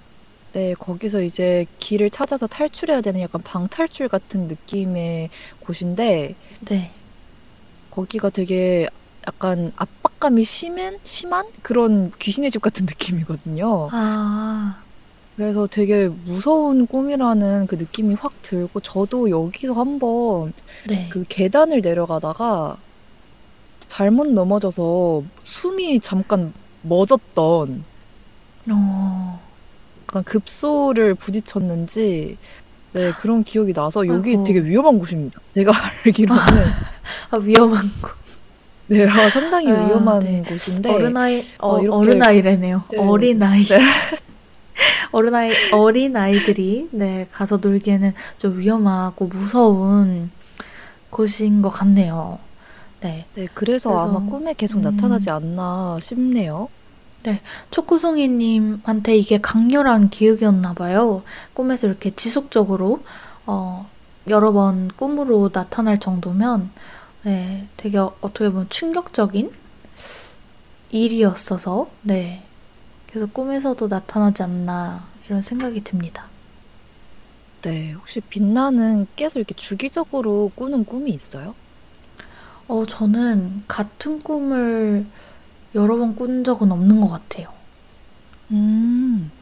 [0.52, 6.34] 네, 거기서 이제 길을 찾아서 탈출해야 되는 약간 방탈출 같은 느낌의 곳인데
[6.68, 6.90] 네.
[7.90, 8.86] 거기가 되게
[9.26, 13.88] 약간 압박감이 심한 심한 그런 귀신의 집 같은 느낌이거든요.
[13.92, 14.82] 아,
[15.36, 20.52] 그래서 되게 무서운 꿈이라는 그 느낌이 확 들고 저도 여기서 한번
[20.86, 21.08] 네.
[21.10, 22.76] 그 계단을 내려가다가
[23.88, 27.84] 잘못 넘어져서 숨이 잠깐 멎었던
[28.70, 29.40] 어,
[30.08, 32.36] 약간 급소를 부딪혔는지
[32.92, 34.44] 네 그런 기억이 나서 여기 아이고.
[34.44, 35.40] 되게 위험한 곳입니다.
[35.54, 35.72] 제가
[36.04, 36.42] 알기로는
[37.30, 38.10] 아, 위험한 곳.
[38.88, 40.42] 네 아, 상당히 아, 위험한 네.
[40.46, 42.82] 곳인데 어른아이, 어, 어, 어른아이래네요.
[42.90, 42.98] 네.
[42.98, 43.64] 어린아이.
[43.64, 43.78] 네.
[45.12, 50.30] 어른아이, 어린아이들이, 네, 가서 놀기에는 좀 위험하고 무서운
[51.10, 52.38] 곳인 것 같네요.
[53.00, 53.26] 네.
[53.34, 54.82] 네 그래서, 그래서, 아마 꿈에 계속 음.
[54.82, 56.68] 나타나지 않나 싶네요.
[57.70, 61.22] 초코송이님한테 이게 강렬한 기억이었나 봐요.
[61.54, 63.02] 꿈에서 이렇게 지속적으로,
[63.46, 63.88] 어,
[64.28, 66.70] 여러 번 꿈으로 나타날 정도면,
[67.22, 69.52] 네, 되게 어- 어떻게 보면 충격적인
[70.90, 72.42] 일이었어서, 네.
[73.12, 76.32] 그래서 꿈에서도 나타나지 않나, 이런 생각이 듭니다.
[77.62, 77.92] 네.
[77.92, 81.56] 혹시 빛나는 계속 이렇게 주기적으로 꾸는 꿈이 있어요?
[82.66, 85.10] 어, 저는 같은 꿈을
[85.74, 87.48] 여러 번 꾼 적은 없는 것 같아요.
[88.50, 89.32] 음.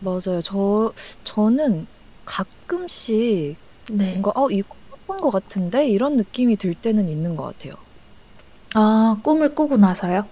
[0.00, 0.40] 맞아요.
[0.44, 0.92] 저
[1.24, 1.88] 저는
[2.24, 4.12] 가끔씩 네.
[4.14, 4.68] 뭔가 '어 이거
[5.06, 7.74] 꾼 것 같은데?' 이런 느낌이 들 때는 있는 것 같아요.
[8.74, 10.30] 아, 꿈을 꾸고 나서요?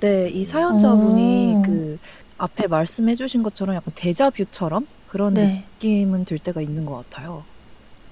[0.00, 0.28] 네.
[0.30, 1.98] 이 사연자분이 어, 그
[2.38, 5.64] 앞에 말씀해 주신 것처럼 약간 데자뷰처럼 그런 네.
[5.80, 7.44] 느낌은 들 때가 있는 것 같아요.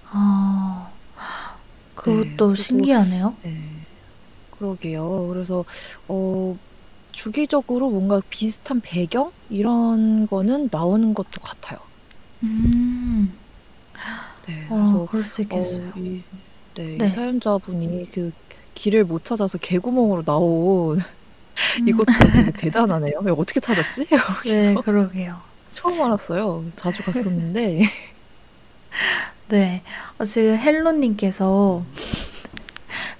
[0.02, 0.90] 아,
[1.94, 1.94] 네.
[1.94, 3.36] 그것도 그리고 신기하네요.
[3.42, 3.86] 네.
[4.50, 5.28] 그러게요.
[5.28, 5.64] 그래서
[6.08, 6.56] 어
[7.12, 11.78] 주기적으로 뭔가 비슷한 배경 이런 거는 나오는 것도 같아요.
[12.42, 13.38] 음,
[14.46, 14.66] 네.
[14.68, 15.92] 어, 그래서 그럴 수어 있겠어요.
[15.96, 16.22] 이
[16.74, 16.98] 네.
[16.98, 17.08] 이 네.
[17.08, 18.32] 사연자분이 그
[18.74, 21.02] 길을 못 찾아서 개구멍으로 나온 음,
[21.86, 23.20] 이것도 되게 대단하네요.
[23.22, 24.06] 이거 어떻게 찾았지?
[24.44, 25.40] 네, 여기서 그러게요.
[25.70, 26.64] 처음 알았어요.
[26.74, 27.90] 자주 갔었는데.
[29.48, 29.82] 네.
[30.18, 31.82] 어, 지금 헬로님께서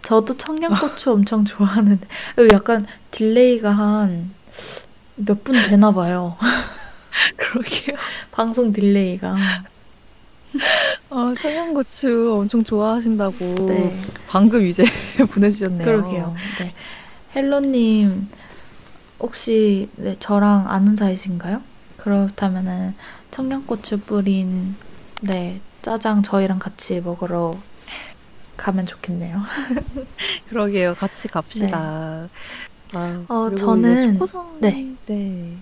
[0.03, 4.33] 저도 청양고추 엄청 좋아하는데, 이거 약간 delay가 한
[5.17, 6.37] 몇 분 되나 봐요.
[7.37, 7.97] 그러게요.
[8.33, 9.37] 방송 delay가.
[11.11, 14.85] 아, 청양고추 엄청 좋아하신다고 네, 방금 이제
[15.31, 15.85] 보내주셨네요.
[15.85, 16.35] 그러게요.
[16.59, 16.75] 네.
[17.35, 18.29] 헬로님,
[19.19, 21.61] 혹시 네, 저랑 아는 사이신가요?
[21.97, 22.95] 그렇다면은
[23.31, 24.77] 청양고추 뿌린
[25.21, 27.59] 네, 짜장 저희랑 같이 먹으러
[28.57, 29.41] 가면 좋겠네요.
[30.49, 30.95] 그러게요.
[30.95, 31.33] 같이 네.
[31.33, 32.29] 갑시다.
[32.93, 34.95] 아, 어, 저는 초코송이, 네.
[35.07, 35.57] 네.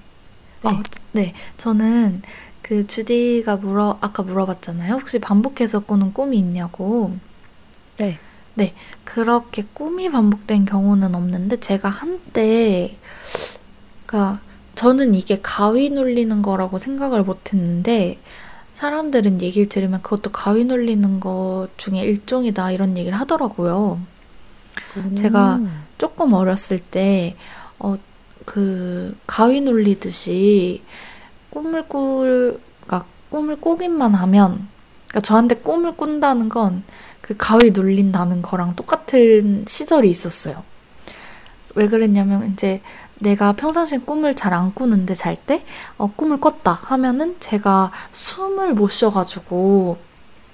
[0.65, 0.83] 어, 네.
[1.13, 1.35] 네.
[1.57, 2.23] 저는
[2.61, 4.93] 그 주디가 물어 아까 물어봤잖아요.
[4.95, 7.17] 혹시 반복해서 꾸는 꿈이 있냐고.
[7.97, 8.19] 네.
[8.55, 8.75] 네.
[9.05, 12.97] 그렇게 꿈이 반복된 경우는 없는데 제가 한때
[14.07, 14.41] 그러니까
[14.75, 18.19] 저는 이게 가위 눌리는 거라고 생각을 못 했는데
[18.75, 24.01] 사람들은 얘기를 들으면 그것도 가위 눌리는 것 중에 일종이다 이런 얘기를 하더라고요.
[25.17, 25.85] 제가 음.
[25.99, 27.37] 조금 어렸을 때,
[27.79, 27.97] 어,
[28.45, 30.83] 그, 가위 눌리듯이
[31.51, 34.69] 꿈을 꿀, 그러니까 꿈을 꾸기만 하면,
[35.09, 36.83] 그러니까 저한테 꿈을 꾼다는 건
[37.23, 40.63] 그 가위 눌린다는 거랑 똑같은 시절이 있었어요.
[41.75, 42.83] 왜 그랬냐면, 이제
[43.21, 45.65] 내가 평상시에 꿈을 잘 안 꾸는데 잘 때,
[45.97, 49.99] 어, 꿈을 꿨다 하면은 제가 숨을 못 쉬어가지고,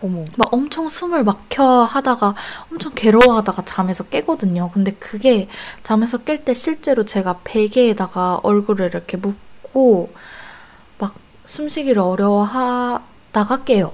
[0.03, 0.25] 어머.
[0.37, 2.35] 막 엄청 숨을 막혀 하다가
[2.71, 4.71] 엄청 괴로워하다가 잠에서 깨거든요.
[4.73, 5.49] 근데 그게
[5.83, 10.13] 잠에서 깰 때 실제로 제가 베개에다가 얼굴을 이렇게 묻고
[10.99, 11.15] 막
[11.47, 13.93] 숨쉬기를 어려워하다가 깨요.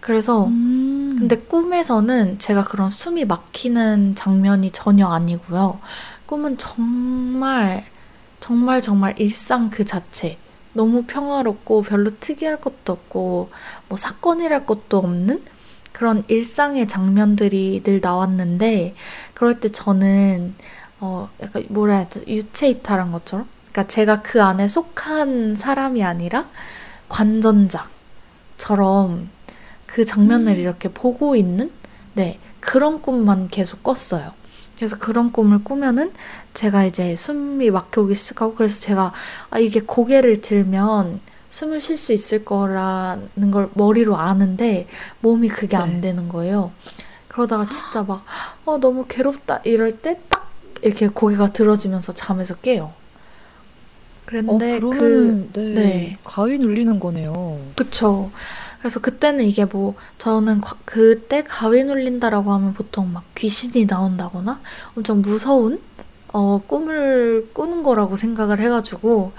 [0.00, 1.16] 그래서 음.
[1.18, 5.80] 근데 꿈에서는 제가 그런 숨이 막히는 장면이 전혀 아니고요.
[6.26, 7.84] 꿈은 정말
[8.40, 10.38] 정말 정말 일상 그 자체.
[10.72, 13.50] 너무 평화롭고 별로 특이할 것도 없고
[13.88, 15.42] 뭐 사건이랄 것도 없는
[15.92, 18.94] 그런 일상의 장면들이 늘 나왔는데
[19.34, 20.54] 그럴 때 저는
[21.00, 26.48] 어 약간 뭐라 해야지 유체 이탈한 것처럼 그러니까 제가 그 안에 속한 사람이 아니라
[27.08, 27.88] 관전자처럼
[29.88, 30.58] 그 장면을 음.
[30.58, 31.72] 이렇게 보고 있는
[32.14, 34.32] 네 그런 꿈만 계속 꿨어요.
[34.76, 36.12] 그래서 그런 꿈을 꾸면은
[36.54, 39.12] 제가 이제 숨이 막혀오기 시작하고 그래서 제가
[39.50, 41.20] 아 이게 고개를 들면
[41.50, 44.86] 숨을 쉴 수 있을 거라는 걸 머리로 아는데
[45.20, 46.02] 몸이 그게 안 네.
[46.02, 46.70] 되는 거예요.
[47.26, 48.24] 그러다가 진짜 막
[48.64, 50.48] 어, 너무 괴롭다 이럴 때 딱
[50.82, 52.84] 이렇게 고개가 들어지면서 잠에서 깨요.
[52.84, 52.94] 어,
[54.26, 55.74] 그랬는데 그 네.
[55.74, 56.18] 네.
[56.22, 57.58] 가위 눌리는 거네요.
[57.76, 58.30] 그쵸.
[58.80, 64.60] 그래서 그때는 이게 뭐, 저는 과- 그때 가위 눌린다라고 하면 보통 막 귀신이 나온다거나
[64.96, 65.80] 엄청 무서운,
[66.32, 69.32] 어, 꿈을 꾸는 거라고 생각을 해가지고,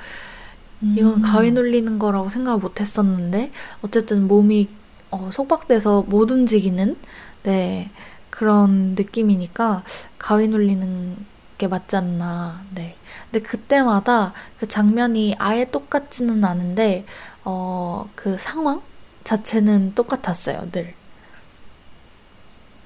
[0.96, 1.56] 이건 가위 음.
[1.56, 4.70] 눌리는 거라고 생각을 못 했었는데, 어쨌든 몸이,
[5.12, 6.98] 어, 속박돼서 못 움직이는,
[7.44, 7.92] 네,
[8.30, 9.84] 그런 느낌이니까,
[10.18, 11.16] 가위 눌리는
[11.58, 12.96] 게 맞지 않나, 네.
[13.32, 17.06] 근데 그때마다 그 장면이 아예 똑같지는 않은데,
[17.44, 18.82] 어, 그 상황
[19.30, 20.88] 자체는 똑같았어요, 늘.
[20.88, 20.92] 어,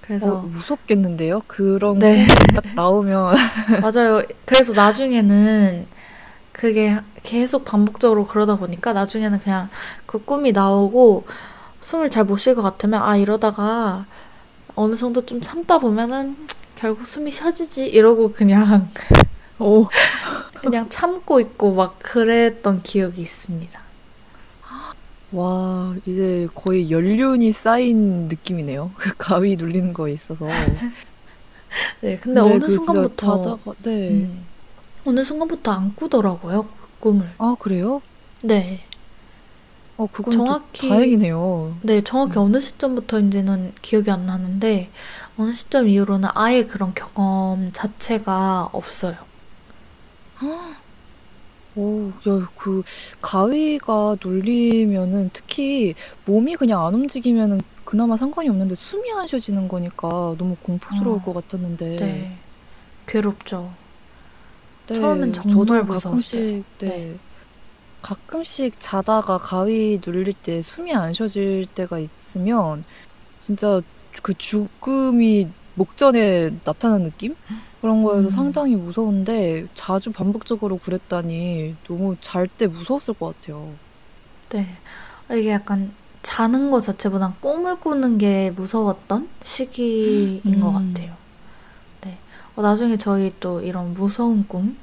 [0.01, 1.43] 그래서, 무섭겠는데요?
[1.47, 3.35] 그런 네, 딱 나오면.
[3.81, 4.21] 맞아요.
[4.45, 5.87] 그래서 나중에는
[6.51, 9.69] 그게 계속 반복적으로 그러다 보니까 나중에는 그냥
[10.05, 11.25] 그 꿈이 나오고
[11.79, 14.05] 숨을 잘 못 쉴 것 같으면, 아, 이러다가
[14.75, 16.35] 어느 정도 좀 참다 보면은
[16.75, 18.89] 결국 숨이 쉬어지지, 이러고 그냥,
[19.59, 19.87] 오.
[20.61, 23.82] 그냥 참고 있고 막 그랬던 기억이 있습니다.
[25.33, 28.91] 와, 이제 거의 연륜이 쌓인 느낌이네요.
[28.97, 30.45] 그 가위 눌리는 거에 있어서.
[32.01, 34.09] 네, 근데 근데 어느 그 순간부터 자다가, 네.
[34.11, 34.45] 음,
[35.05, 37.29] 어느 순간부터 안 꾸더라고요, 그 꿈을.
[37.39, 38.01] 아, 그래요?
[38.41, 38.81] 네.
[39.97, 41.77] 어, 그건 또 정확히 다행이네요.
[41.81, 42.43] 네, 정확히 음.
[42.43, 44.89] 어느 시점부터인지는 기억이 안 나는데
[45.37, 49.15] 어느 시점 이후로는 아예 그런 경험 자체가 없어요.
[51.75, 52.83] 오, 야, 그
[53.21, 60.55] 가위가 눌리면은 특히 몸이 그냥 안 움직이면은 그나마 상관이 없는데 숨이 안 쉬어지는 거니까 너무
[60.61, 61.85] 공포스러울 것 어, 같았는데.
[61.95, 62.37] 네.
[63.07, 63.71] 괴롭죠.
[64.87, 65.99] 처음엔 네, 정말 저도 무서웠어요.
[65.99, 66.87] 가끔씩, 네.
[66.87, 67.19] 네,
[68.01, 72.83] 가끔씩 자다가 가위 눌릴 때 숨이 안 쉬어질 때가 있으면
[73.39, 73.81] 진짜
[74.21, 77.35] 그 죽음이 목전에 나타나는 느낌?
[77.83, 83.77] 그런 거에서 음, 상당히 무서운데 자주 반복적으로 그랬다니 너무 잘 때 무서웠을 것 같아요.
[84.49, 84.77] 네.
[85.31, 91.17] 이게 약간 자는 것 자체보단 꿈을 꾸는 게 무서웠던 시기인 것 음, 같아요.
[92.01, 92.21] 네.
[92.55, 94.77] 어, 나중에 저희 또 이런 무서운 꿈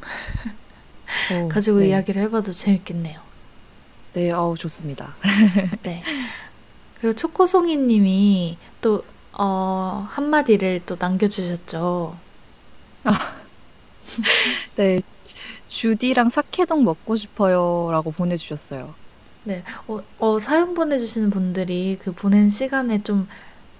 [1.28, 1.88] 어, 가지고 네.
[1.88, 3.20] 이야기를 해봐도 재밌겠네요.
[4.12, 5.16] 네, 아우, 좋습니다.
[5.82, 6.02] 네.
[6.94, 12.16] 그리고 초코송이 님이 또, 어, 한마디를 또 남겨주셨죠.
[14.76, 15.00] 네,
[15.66, 18.94] 주디랑 사케동 먹고 싶어요라고 보내주셨어요.
[19.44, 19.62] 네.
[19.86, 23.26] 어, 어, 사연 보내주시는 분들이 그 보낸 시간에 좀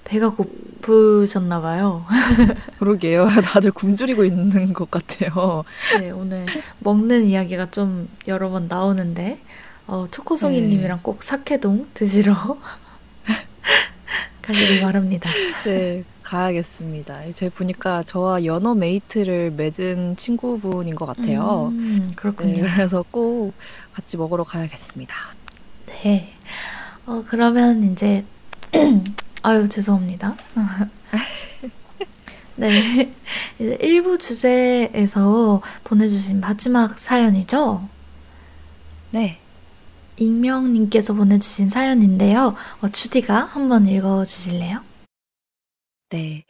[0.04, 2.04] 배가 고프셨나 봐요.
[2.78, 3.28] 그러게요.
[3.44, 5.64] 다들 굶주리고 있는 것 같아요.
[5.98, 6.46] 네, 오늘
[6.78, 9.38] 먹는 이야기가 좀 여러 번 나오는데,
[9.86, 10.66] 어, 초코송이 네.
[10.68, 12.34] 님이랑 꼭 사케동 드시러
[14.42, 15.30] 가시길 바랍니다.
[15.64, 17.32] 네, 가야겠습니다.
[17.34, 21.70] 제 보니까 저와 연어 메이트를 맺은 친구분인 것 같아요.
[21.72, 22.62] 음, 네, 그렇군요.
[22.62, 23.52] 그래서 꼭
[23.92, 25.12] 같이 먹으러 가야겠습니다.
[25.86, 26.32] 네.
[27.06, 28.24] 어, 그러면 이제,
[29.42, 30.36] 아유, 죄송합니다.
[32.54, 33.12] 네.
[33.58, 37.88] 이제 일부 주제에서 보내주신 마지막 사연이죠?
[39.10, 39.40] 네,
[40.16, 42.54] 익명님께서 보내주신 사연인데요.
[42.82, 44.89] 어, 주디가 한번 읽어주실래요?
[46.10, 46.44] 네.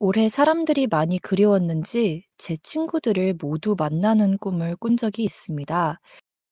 [0.00, 6.00] 올해 사람들이 많이 그리웠는지 제 친구들을 모두 만나는 꿈을 꾼 적이 있습니다.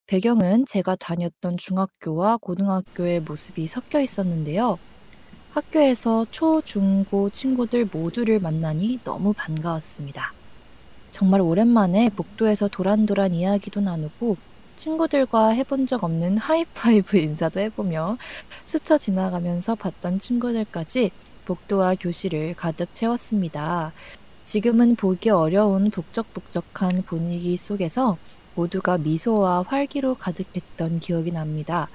[0.07, 4.79] 배경은 제가 다녔던 중학교와 고등학교의 모습이 섞여 있었는데요.
[5.51, 10.33] 학교에서 초, 중, 고 친구들 모두를 만나니 너무 반가웠습니다.
[11.11, 14.37] 정말 오랜만에 복도에서 도란도란 이야기도 나누고
[14.77, 18.17] 친구들과 해본 적 없는 하이파이브 인사도 해보며
[18.65, 21.11] 스쳐 지나가면서 봤던 친구들까지
[21.53, 23.93] 복도와 교실을 가득 채웠습니다.
[24.45, 28.17] 지금은 보기 어려운 북적북적한 분위기 속에서
[28.55, 31.89] 모두가 미소와 활기로 가득했던 기억이 납니다.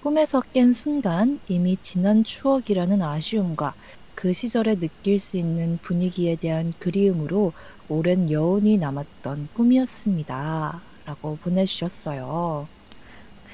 [0.00, 3.74] 꿈에서 깬 순간 이미 지난 추억이라는 아쉬움과
[4.14, 7.52] 그 시절에 느낄 수 있는 분위기에 대한 그리움으로
[7.88, 10.80] 오랜 여운이 남았던 꿈이었습니다.
[11.04, 12.68] 라고 보내주셨어요.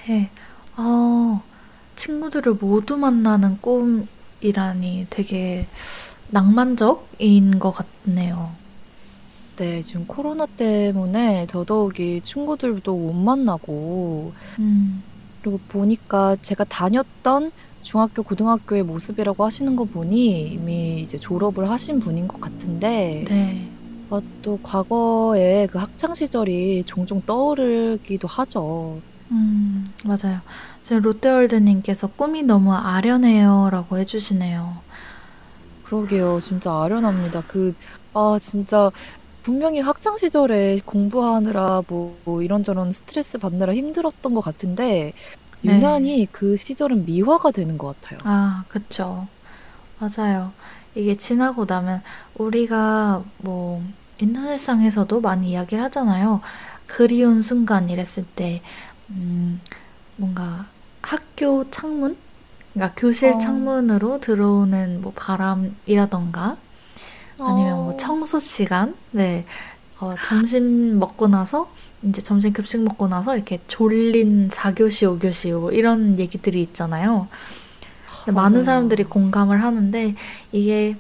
[0.07, 0.31] 네.
[0.77, 1.43] 어,
[1.97, 4.07] 친구들을 모두 만나는 꿈
[4.41, 5.67] 이라니 되게
[6.31, 8.51] 낭만적인 것 같네요.
[9.57, 15.03] 네, 지금 코로나 때문에 더더욱이 친구들도 못 만나고, 음,
[15.43, 22.27] 그리고 보니까 제가 다녔던 중학교, 고등학교의 모습이라고 하시는 거 보니 이미 이제 졸업을 하신 분인
[22.27, 23.69] 것 같은데, 네.
[24.09, 29.01] 어, 또 과거의 그 학창 시절이 종종 떠오르기도 하죠.
[29.31, 30.41] 음, 맞아요.
[30.91, 34.79] 지금 롯데월드님께서 꿈이 너무 아련해요 라고 해주시네요.
[35.85, 36.41] 그러게요.
[36.43, 37.45] 진짜 아련합니다.
[37.47, 37.77] 그,
[38.13, 38.91] 아, 진짜
[39.45, 45.13] 분명히 학창 시절에 공부하느라 뭐, 뭐 이런저런 스트레스 받느라 힘들었던 것 같은데,
[45.61, 45.77] 네.
[45.77, 48.19] 유난히 그 시절은 미화가 되는 것 같아요.
[48.25, 49.29] 아, 그쵸.
[50.01, 50.51] 맞아요.
[50.97, 52.03] 이게 지나고 나면
[52.35, 53.81] 우리가 뭐
[54.19, 56.41] 인터넷상에서도 많이 이야기를 하잖아요.
[56.89, 58.61] 그리운 순간 이랬을 때,
[59.11, 59.61] 음,
[60.17, 60.67] 뭔가
[61.03, 62.17] 학교 창문?
[62.73, 66.57] 그러니까 교실 어, 창문으로 들어오는 뭐 바람이라던가
[67.39, 68.95] 아니면 뭐 어, 청소 시간?
[69.11, 69.45] 네.
[69.99, 71.69] 어, 점심 먹고 나서
[72.03, 77.29] 이제 점심 급식 먹고 나서 이렇게 졸린 4교시, 5교시 뭐 이런 얘기들이 있잖아요.
[78.27, 79.05] 많은 사람들이.
[79.05, 80.15] 공감을 하는데
[80.53, 80.97] 이게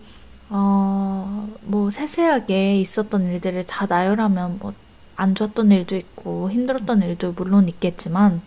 [0.49, 4.73] 어, 뭐 세세하게 있었던 일들을 다 나열하면 뭐
[5.21, 8.41] 안 좋았던 일도 있고 힘들었던 일도 물론 있겠지만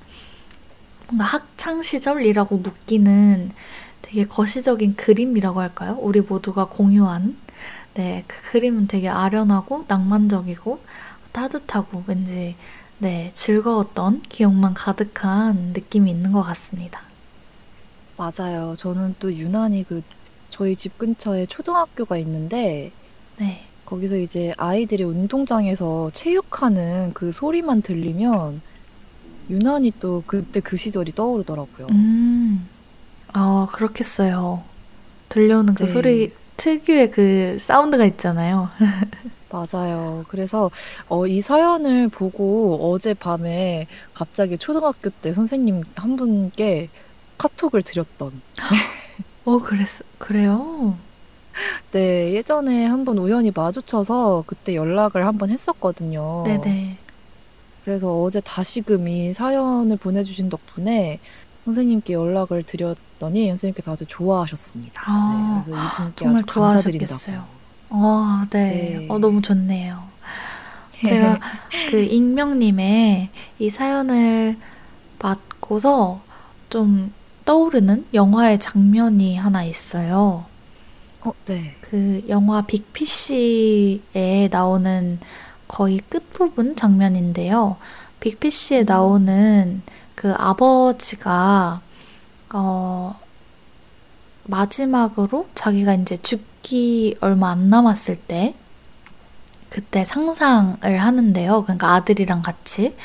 [1.14, 3.52] 뭔가 학창 시절이라고 묶이는
[4.02, 5.98] 되게 거시적인 그림이라고 할까요?
[6.02, 7.38] 우리 모두가 공유한
[7.94, 10.80] 네, 그 그림은 되게 아련하고 낭만적이고
[11.32, 12.56] 따뜻하고 왠지
[12.98, 17.02] 네, 즐거웠던 기억만 가득한 느낌이 있는 것 같습니다.
[18.18, 18.76] 맞아요.
[18.80, 20.02] 저는 또 유난히 그
[20.50, 22.92] 저희 집 근처에 초등학교가 있는데
[23.38, 23.66] 네.
[23.86, 28.62] 거기서 이제 아이들이 운동장에서 체육하는 그 소리만 들리면
[29.50, 31.88] 유난히 또 그때 그 시절이 떠오르더라고요.
[31.92, 32.68] 음.
[33.34, 34.64] 아, 그렇겠어요.
[35.30, 35.90] 들려오는 그 네.
[35.90, 38.70] 소리 특유의 그 사운드가 있잖아요.
[39.50, 40.26] 맞아요.
[40.28, 40.72] 그래서
[41.08, 46.90] 어, 이 사연을 보고 어젯밤에 갑자기 초등학교 때 선생님 한 분께
[47.38, 48.42] 카톡을 드렸던.
[49.46, 49.88] 어, 그랬,
[50.18, 50.98] 그래요?
[51.92, 56.44] 네, 예전에 한번 우연히 마주쳐서 그때 연락을 한번 했었거든요.
[56.46, 56.98] 네네.
[57.84, 61.20] 그래서 어제 다시금 이 사연을 보내주신 덕분에
[61.66, 65.02] 선생님께 연락을 드렸더니 선생님께서 아주 좋아하셨습니다.
[65.06, 67.44] 아, 네, 그래서 이분께 정말 아주 감사드린다고.
[67.90, 68.98] 아, 네.
[69.00, 69.06] 네.
[69.10, 70.04] 어, 너무 좋네요.
[70.94, 71.40] 제가
[71.92, 73.30] 그 익명님의
[73.60, 74.58] 이 사연을
[75.20, 76.22] 받고서
[76.70, 77.14] 좀
[77.46, 80.46] 떠오르는 영화의 장면이 하나 있어요.
[81.22, 81.76] 어, 네.
[81.82, 85.20] 그 영화 빅피쉬에 나오는
[85.74, 87.78] 거의 끝부분 장면인데요.
[88.20, 89.82] 빅피쉬에 나오는
[90.14, 91.82] 그 아버지가
[92.54, 93.20] 어
[94.44, 98.54] 마지막으로 자기가 이제 죽기 얼마 안 남았을 때
[99.70, 101.64] 그때 상상을 하는데요.
[101.64, 102.96] 그러니까 아들이랑 같이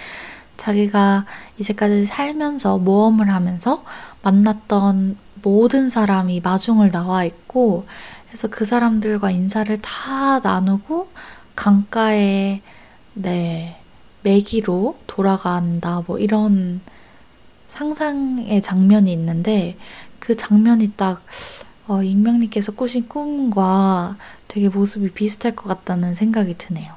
[0.59, 1.25] 자기가
[1.57, 3.83] 이제까지 살면서 모험을 하면서
[4.21, 7.87] 만났던 모든 사람이 마중을 나와 있고
[8.27, 11.09] 그래서 그 사람들과 인사를 다 나누고
[11.59, 12.61] 강가에
[13.15, 13.77] 네
[14.23, 16.81] 매기로 돌아간다 뭐 이런
[17.67, 19.77] 상상의 장면이 있는데
[20.21, 21.21] 그 장면이 딱
[21.89, 26.95] 어, 익명님께서 꾸신 꿈과 되게 모습이 비슷할 것 같다는 생각이 드네요.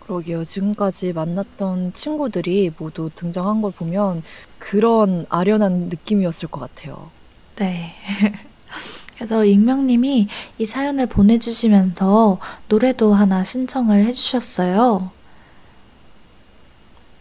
[0.00, 0.44] 그러게요.
[0.44, 4.24] 지금까지 만났던 친구들이 모두 등장한 걸 보면
[4.58, 7.10] 그런 아련한 느낌이었을 것 같아요.
[7.56, 7.94] 네.
[9.16, 12.38] 그래서 익명님이 이 사연을 보내주시면서
[12.68, 15.10] 노래도 하나 신청을 해주셨어요.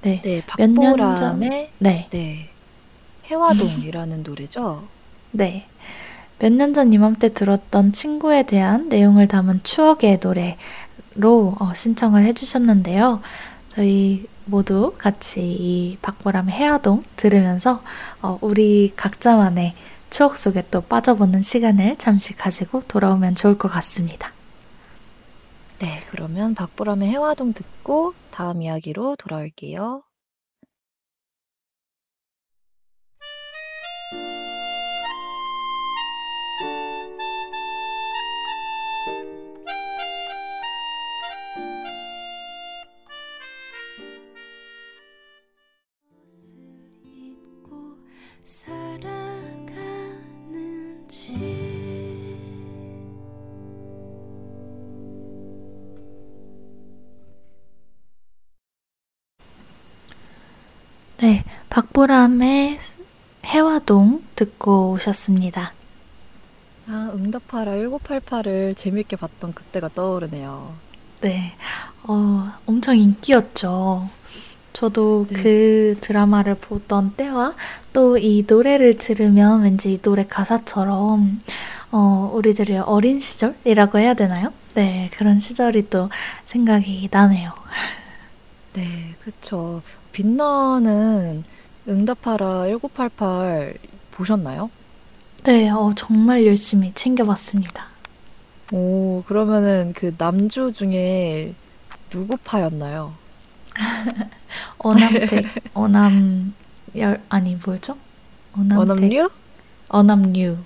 [0.01, 0.21] 네.
[0.23, 2.07] 네, 몇년 전- 박보람의 네.
[2.11, 2.49] 네,
[3.29, 4.83] 해화동이라는 노래죠.
[5.31, 5.65] 네.
[6.37, 13.21] 몇 년 전 이맘때 들었던 친구에 대한 내용을 담은 추억의 노래로 어, 신청을 해주셨는데요.
[13.69, 17.81] 저희 모두 같이 이 박보람의 해화동 들으면서
[18.21, 19.73] 어, 우리 각자만의
[20.09, 24.31] 추억 속에 또 빠져보는 시간을 잠시 가지고 돌아오면 좋을 것 같습니다.
[25.79, 30.03] 네, 그러면 박보람의 해화동 듣고 다음 이야기로 돌아올게요.
[48.45, 48.74] 잊
[61.25, 62.77] 네, 박보람의
[63.45, 65.73] 해화동 듣고 오셨습니다.
[66.87, 70.75] 아, 응답하라 1988을 재밌게 봤던 그때가 떠오르네요.
[71.21, 71.53] 네,
[72.03, 74.07] 어, 엄청 인기였죠.
[74.71, 75.41] 저도 네.
[75.41, 77.55] 그 드라마를 보던 때와
[77.91, 81.41] 또 이 노래를 들으면 왠지 이 노래 가사처럼
[81.91, 84.53] 어, 우리들의 어린 시절이라고 해야 되나요?
[84.75, 86.09] 네, 그런 시절이 또
[86.45, 87.51] 생각이 나네요.
[88.73, 89.81] 네, 그쵸.
[90.15, 91.43] 빛나는
[91.89, 93.73] 응답하라 1988
[94.11, 94.71] 보셨나요?
[95.43, 97.87] 네, 어, 정말 열심히 챙겨봤습니다.
[98.71, 101.53] 오, 그러면은 그 남주 중에
[102.09, 103.13] 누구 파였나요?
[104.79, 106.53] 어남택, 어남,
[106.95, 107.97] 열, 아니, 뭐였죠?
[108.53, 109.29] 어남택, 원엄류?
[109.89, 110.57] 어남류.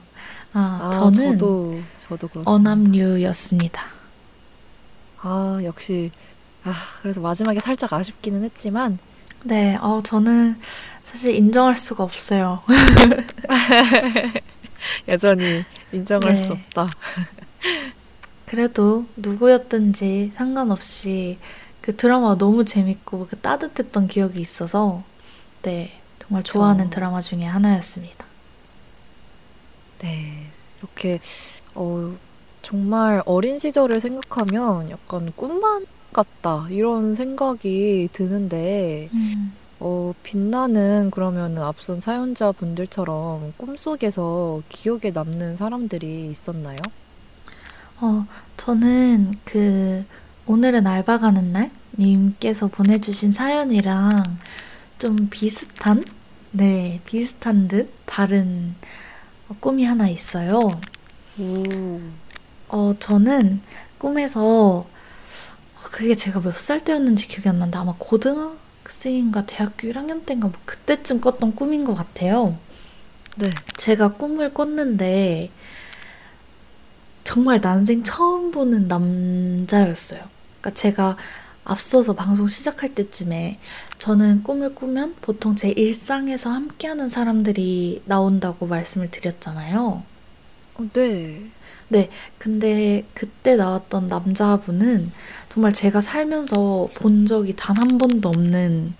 [0.54, 2.52] 아, 아, 저는 저도 저도 그렇습니다.
[2.52, 3.82] 어남류였습니다.
[5.22, 6.12] 아, 역시
[6.64, 6.72] 아,
[7.02, 9.00] 그래서 마지막에 살짝 아쉽기는 했지만
[9.44, 10.60] 네, 어, 저는
[11.06, 12.62] 사실 인정할 수가 없어요.
[15.08, 16.46] 여전히 인정할 네.
[16.46, 16.90] 수 없다.
[18.46, 21.38] 그래도 누구였든지 상관없이
[21.82, 25.04] 그 드라마가 너무 재밌고 그 따뜻했던 기억이 있어서
[25.62, 26.44] 네, 정말.
[26.44, 28.26] 좋아하는 드라마 중에 하나였습니다.
[30.00, 30.48] 네,
[30.80, 31.20] 이렇게
[31.76, 32.14] 어,
[32.62, 42.00] 정말 어린 시절을 생각하면 약간 꿈만 같다 이런 생각이 드는데 음, 어, 빛나는 그러면 앞선
[42.00, 46.78] 사연자 분들처럼 꿈속에서 기억에 남는 사람들이 있었나요?
[48.02, 48.26] 어,
[48.58, 50.06] 저는 그
[50.46, 54.24] 오늘은 알바 가는 날 님께서 보내주신 사연이랑
[54.98, 56.04] 좀 비슷한
[56.52, 58.76] 네, 비슷한 듯 다른
[59.60, 60.80] 꿈이 하나 있어요.
[61.38, 62.02] 오.
[62.68, 63.62] 어, 저는
[63.98, 64.88] 꿈에서
[65.92, 71.22] 그게 제가 몇 살 때였는지 기억이 안 나는데 아마 고등학생인가 대학교 1학년 때인가 뭐 그때쯤
[71.22, 72.58] 꿨던 꿈인 것 같아요.
[73.38, 73.50] 네.
[73.78, 75.52] 제가 꿈을 꿨는데
[77.24, 80.22] 정말 난생 처음 보는 남자였어요.
[80.62, 81.18] 그러니까 제가
[81.64, 83.60] 앞서서 방송 시작할 때쯤에
[84.00, 90.04] 저는 꿈을 꾸면 보통 제 일상에서 함께하는 사람들이 나온다고 말씀을 드렸잖아요.
[90.76, 91.52] 어, 네.
[91.90, 95.12] 네, 근데 그때 나왔던 남자분은
[95.50, 98.94] 정말 제가 살면서 본 적이 단 한 번도 없는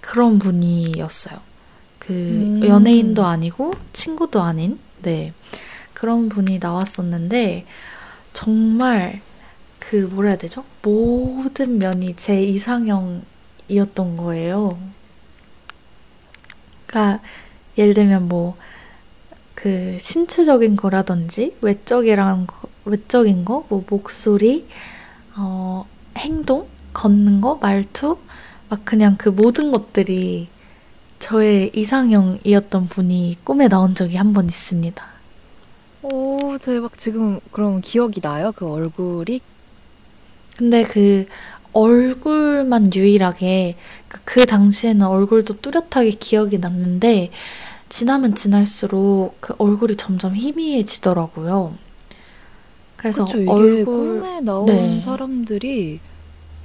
[0.00, 1.38] 그런 분이었어요.
[1.98, 2.60] 그 음.
[2.66, 5.32] 연예인도 아니고 친구도 아닌, 네,
[5.94, 7.64] 그런 분이 나왔었는데
[8.32, 9.20] 정말
[9.78, 10.64] 그 뭐라 해야 되죠?
[10.82, 14.78] 모든 면이 제 이상형이었던 거예요.
[16.86, 17.22] 그러니까
[17.78, 18.56] 예를 들면 뭐
[19.56, 24.68] 그 신체적인 거라든지 외적이란 거, 외적인 거, 뭐 목소리,
[25.36, 25.86] 어,
[26.18, 28.18] 행동, 걷는 거, 말투,
[28.70, 30.50] 막 그냥 그 모든 것들이
[31.20, 35.04] 저의 이상형이었던 분이 꿈에 나온 적이 한 번 있습니다.
[36.02, 36.96] 오, 대박.
[36.98, 38.52] 지금 그럼 기억이 나요?
[38.52, 39.40] 그 얼굴이?
[40.56, 41.26] 근데 그
[41.72, 43.76] 얼굴만 유일하게
[44.08, 47.30] 그, 그 당시에는 얼굴도 뚜렷하게 기억이 났는데
[47.88, 51.74] 지나면 지날수록 그 얼굴이 점점 희미해지더라고요.
[52.96, 53.40] 그래서 그쵸.
[53.40, 55.00] 이게 얼굴 꿈에 나온 네.
[55.02, 56.00] 사람들이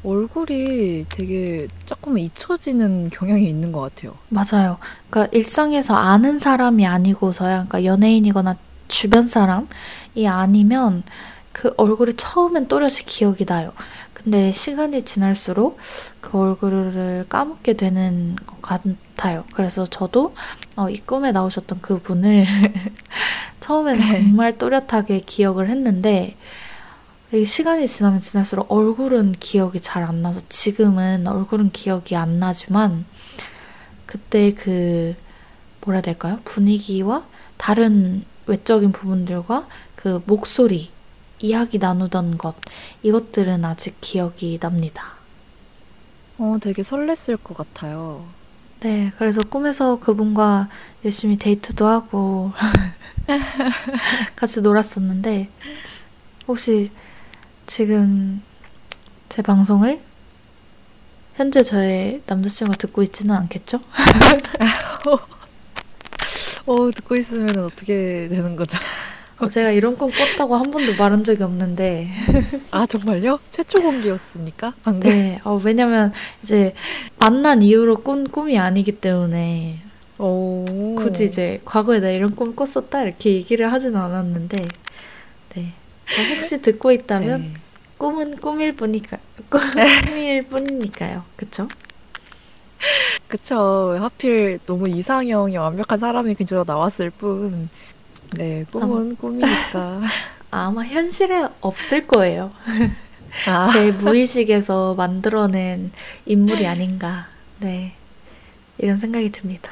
[0.03, 4.15] 얼굴이 되게 조금 잊혀지는 경향이 있는 것 같아요.
[4.29, 4.77] 맞아요.
[5.09, 8.57] 그러니까 일상에서 아는 사람이 아니고서야 그러니까 연예인이거나
[8.87, 11.03] 주변 사람이 아니면
[11.51, 13.73] 그 얼굴이 처음엔 또렷이 기억이 나요.
[14.13, 15.77] 근데 시간이 지날수록
[16.19, 18.81] 그 얼굴을 까먹게 되는 것 같
[19.23, 19.45] 아요.
[19.53, 20.33] 그래서 저도
[20.75, 22.45] 어, 이 꿈에 나오셨던 그 분을
[23.59, 24.05] 처음엔 네.
[24.05, 26.35] 정말 또렷하게 기억을 했는데
[27.31, 33.05] 이 시간이 지나면 지날수록 얼굴은 기억이 잘 안 나서 지금은 얼굴은 기억이 안 나지만
[34.05, 35.15] 그때 그
[35.81, 36.39] 뭐라 해야 될까요?
[36.43, 37.25] 분위기와
[37.57, 40.89] 다른 외적인 부분들과 그 목소리,
[41.39, 42.55] 이야기 나누던 것
[43.03, 45.13] 이것들은 아직 기억이 납니다.
[46.37, 48.25] 어, 되게 설렜을 것 같아요.
[48.81, 50.67] 네, 그래서 꿈에서 그분과
[51.05, 52.51] 열심히 데이트도 하고
[54.35, 55.49] 같이 놀았었는데
[56.47, 56.89] 혹시
[57.67, 58.41] 지금
[59.29, 60.01] 제 방송을
[61.35, 63.81] 현재 저의 남자친구가 듣고 있지는 않겠죠?
[66.65, 68.79] 어, 듣고 있으면 어떻게 되는 거죠?
[69.41, 72.09] 어, 제가 이런 꿈 꿨다고 한 번도 말한 적이 없는데
[72.69, 73.39] 아, 정말요?
[73.49, 74.73] 최초 공개였습니까?
[74.83, 75.09] 방금?
[75.09, 76.13] 네, 어, 왜냐면
[76.43, 76.73] 이제
[77.19, 79.79] 만난 이후로 꾼 꿈이 아니기 때문에
[80.19, 80.95] 오.
[80.95, 84.67] 굳이 이제 과거에 나 이런 꿈 꿨었다 이렇게 얘기를 하진 않았는데
[85.55, 85.73] 네.
[86.17, 87.53] 어, 혹시 듣고 있다면 네.
[87.97, 89.17] 꿈은 꿈일 뿐이니까
[89.49, 91.23] 꿈일 뿐이니까요.
[91.35, 91.67] 그쵸?
[93.27, 93.97] 그쵸.
[93.99, 97.69] 하필 너무 이상형이 완벽한 사람이 그저 나왔을 뿐.
[98.31, 100.01] 네, 꿈은 꿈이니까.
[100.51, 102.51] 아마 현실에 없을 거예요.
[103.47, 105.91] 아, 제 무의식에서 만들어낸
[106.25, 107.27] 인물이 아닌가.
[107.59, 107.93] 네.
[108.77, 109.69] 이런 생각이 듭니다.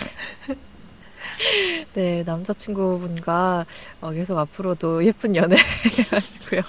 [1.93, 3.65] 네, 남자친구분과
[4.01, 6.61] 어, 계속 앞으로도 예쁜 연애 해가지고요.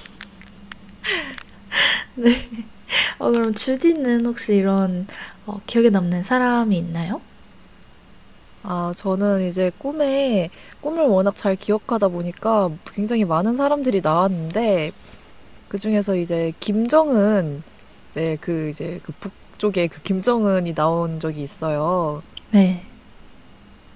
[2.14, 2.48] 네.
[3.18, 5.06] 어, 그럼 주디는 혹시 이런
[5.46, 7.20] 어, 기억에 남는 사람이 있나요?
[8.62, 10.50] 아, 저는 이제 꿈에,
[10.80, 14.92] 꿈을 워낙 잘 기억하다 보니까 굉장히 많은 사람들이 나왔는데,
[15.68, 17.62] 그 중에서 이제 김정은,
[18.14, 22.22] 네, 그 이제 그 북쪽에 그 김정은이 나온 적이 있어요.
[22.50, 22.84] 네.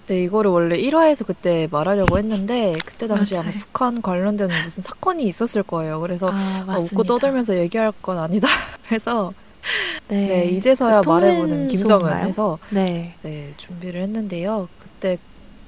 [0.06, 3.58] 네, 이거를 원래 1화에서 그때 말하려고 했는데, 그때 당시 아마 맞아요.
[3.58, 6.00] 북한 관련된 무슨 사건이 있었을 거예요.
[6.00, 6.82] 그래서 아, 아, 맞습니다.
[6.82, 8.48] 웃고 떠들면서 얘기할 건 아니다.
[8.90, 9.32] 해서,
[10.08, 10.26] 네.
[10.26, 12.28] 네, 이제서야 그 말해보는 김정은 통일소인가요?
[12.28, 13.14] 해서, 네.
[13.22, 14.68] 네, 준비를 했는데요.
[14.78, 15.18] 그때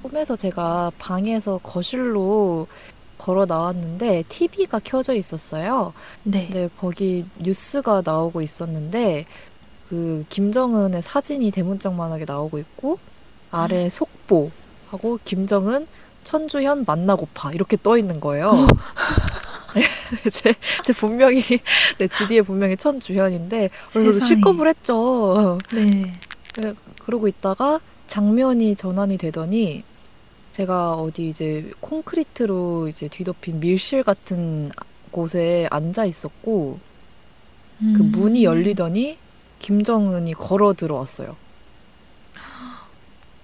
[0.01, 2.67] 꿈에서 제가 방에서 거실로
[3.17, 5.93] 걸어 나왔는데 TV가 켜져 있었어요.
[6.23, 6.47] 네.
[6.47, 9.25] 근데 거기 뉴스가 나오고 있었는데
[9.89, 12.99] 그 김정은의 사진이 대문짝만하게 나오고 있고
[13.51, 14.51] 아래 속보
[14.89, 15.87] 하고 김정은
[16.23, 18.51] 천주현 만나고파 이렇게 떠 있는 거예요.
[20.31, 21.43] 제, 제 본명이
[21.97, 24.25] 네, 주디의 본명이 천주현인데 그래서.
[24.25, 25.57] 실겁을 했죠.
[25.73, 26.13] 네.
[27.03, 29.83] 그러고 있다가 장면이 전환이 되더니
[30.51, 34.71] 제가 어디 이제 콘크리트로 이제 뒤덮인 밀실 같은
[35.11, 36.79] 곳에 앉아 있었고
[37.79, 38.11] 그 음.
[38.11, 39.17] 문이 열리더니
[39.59, 41.35] 김정은이 걸어 들어왔어요.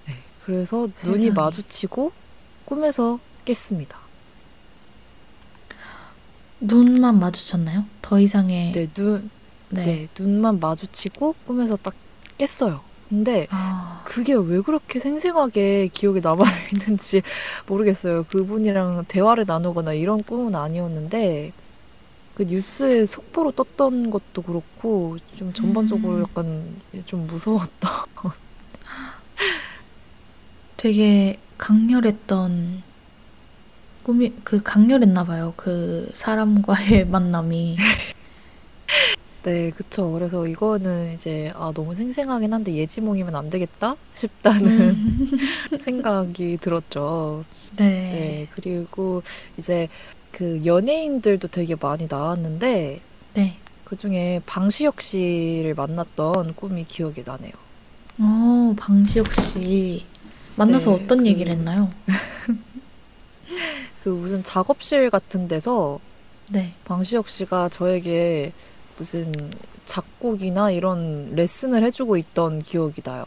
[0.07, 0.15] 네,
[0.45, 1.31] 그래서 눈이.
[1.31, 2.11] 마주치고
[2.65, 4.02] 꿈에서 깼습니다.
[6.63, 7.85] 눈만 마주쳤나요?
[8.01, 9.29] 더 이상의 네, 눈,
[9.69, 9.83] 네.
[9.83, 11.93] 네, 눈만 마주치고 꿈에서 딱
[12.37, 12.81] 깼어요.
[13.09, 17.21] 근데 아, 그게 왜 그렇게 생생하게 기억에 남아있는지
[17.67, 18.23] 모르겠어요.
[18.23, 21.51] 그분이랑 대화를 나누거나 이런 꿈은 아니었는데,
[22.33, 26.23] 그 뉴스에 속보로 떴던 것도 그렇고, 좀 전반적으로 음.
[26.23, 26.63] 약간
[27.05, 28.05] 좀 무서웠다.
[30.77, 32.81] 되게 강렬했던
[34.03, 35.53] 꿈이 그 강렬했나 봐요.
[35.55, 37.77] 그 사람과의 만남이.
[39.43, 40.11] 네, 그쵸.
[40.11, 43.95] 그래서 이거는 이제, 아, 너무 생생하긴 한데 예지몽이면 안 되겠다?
[44.13, 45.31] 싶다는 음.
[45.81, 47.43] 생각이 들었죠.
[47.75, 47.85] 네.
[47.85, 49.21] 네, 그리고
[49.57, 49.89] 이제
[50.31, 53.01] 그 연예인들도 되게 많이 나왔는데,
[53.33, 53.57] 네.
[53.83, 57.51] 그 중에 방시혁 씨를 만났던 꿈이 기억이 나네요.
[58.19, 60.05] 어, 방시혁 씨
[60.55, 61.89] 만나서 네, 어떤 그- 얘기를 했나요?
[64.03, 65.99] 그 무슨 작업실 같은 데서
[66.51, 66.73] 네.
[66.85, 68.51] 방시혁 씨가 저에게
[68.97, 69.33] 무슨
[69.85, 73.25] 작곡이나 이런 레슨을 해주고 있던 기억이 나요.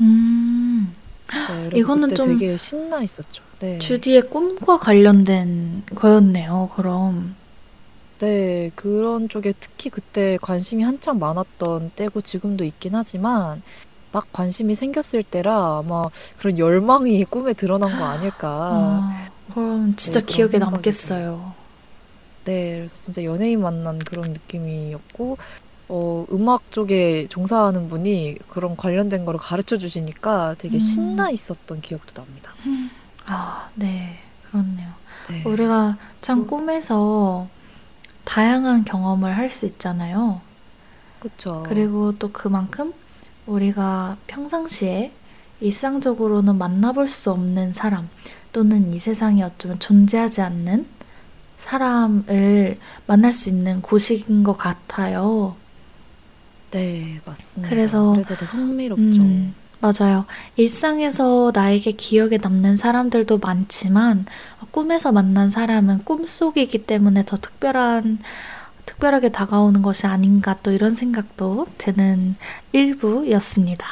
[0.00, 0.92] 음.
[1.30, 3.42] 네, 이거는 좀 되게 신나 있었죠.
[3.60, 3.78] 네.
[3.78, 6.70] 주디의 꿈과 관련된 거였네요.
[6.74, 7.36] 그럼.
[8.18, 13.62] 네, 그런 쪽에 특히 그때 관심이 한창 많았던 때고 지금도 있긴 하지만
[14.12, 16.04] 막 관심이 생겼을 때라 아마
[16.38, 18.48] 그런 열망이 꿈에 드러난 거 아닐까.
[18.72, 21.54] 아, 그럼 진짜 네, 기억에 남겠어요.
[22.44, 25.38] 네, 그래서 진짜 연예인 만난 그런 느낌이었고,
[25.88, 30.80] 어, 음악 쪽에 종사하는 분이 그런 관련된 거를 가르쳐 주시니까 되게 음.
[30.80, 32.52] 신나 있었던 기억도 납니다.
[33.26, 34.18] 아, 네.
[34.50, 34.88] 그렇네요.
[35.28, 35.42] 네.
[35.44, 36.46] 우리가 참 음.
[36.46, 37.48] 꿈에서
[38.24, 40.40] 다양한 경험을 할 수 있잖아요.
[41.20, 41.62] 그쵸.
[41.66, 42.92] 그리고 또 그만큼
[43.52, 45.12] 우리가 평상시에
[45.60, 48.08] 일상적으로는 만나볼 수 없는 사람
[48.52, 50.86] 또는 이 세상에 어쩌면 존재하지 않는
[51.60, 55.54] 사람을 만날 수 있는 곳인 것 같아요.
[56.72, 57.68] 네, 맞습니다.
[57.68, 59.02] 그래서- 그래서 더 흥미롭죠.
[59.02, 60.24] 음, 맞아요.
[60.56, 64.26] 일상에서 나에게 기억에 남는 사람들도 많지만
[64.70, 68.18] 꿈에서 만난 사람은 꿈속이기 때문에 더 특별한
[69.02, 72.36] 특별하게 다가오는 것이 아닌가 또 이런 생각도 드는
[72.70, 73.84] 일부였습니다.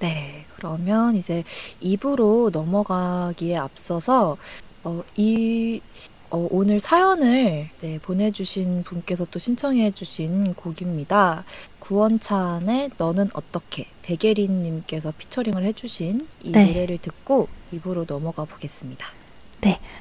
[0.00, 1.44] 네, 그러면 이제
[1.82, 4.38] 2부로 넘어가기에 앞서서
[4.82, 5.82] 어, 이
[6.30, 11.44] 어, 오늘 사연을 네, 보내주신 분께서 또 신청해주신 곡입니다.
[11.80, 16.64] 구원찬의 너는 어떻게 백예린님께서 피처링을 해주신 이 네.
[16.64, 19.06] 노래를 듣고 2부로 넘어가 보겠습니다.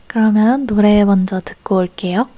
[0.07, 2.29] 그러면 노래 먼저 듣고 올게요.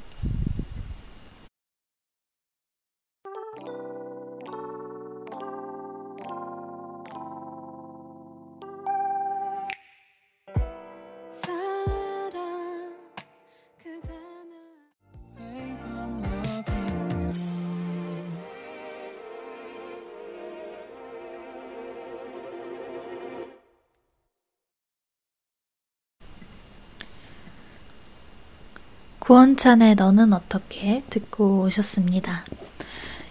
[29.24, 32.44] 구원찬의 너는 어떻게 듣고 오셨습니다.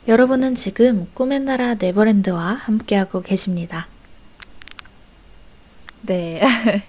[0.09, 3.89] 여러분은 지금 꿈의 나라 네버랜드와 함께하고 계십니다.
[6.01, 6.41] 네.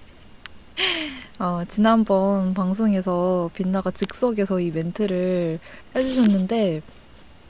[1.38, 5.60] 어, 지난번 방송에서 빛나가 즉석에서 이 멘트를
[5.94, 6.80] 해주셨는데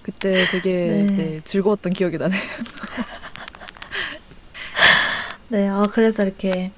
[0.02, 1.14] 그때 되게 네.
[1.16, 2.42] 네, 즐거웠던 기억이 나네요.
[5.50, 6.72] 네, 어, 그래서 이렇게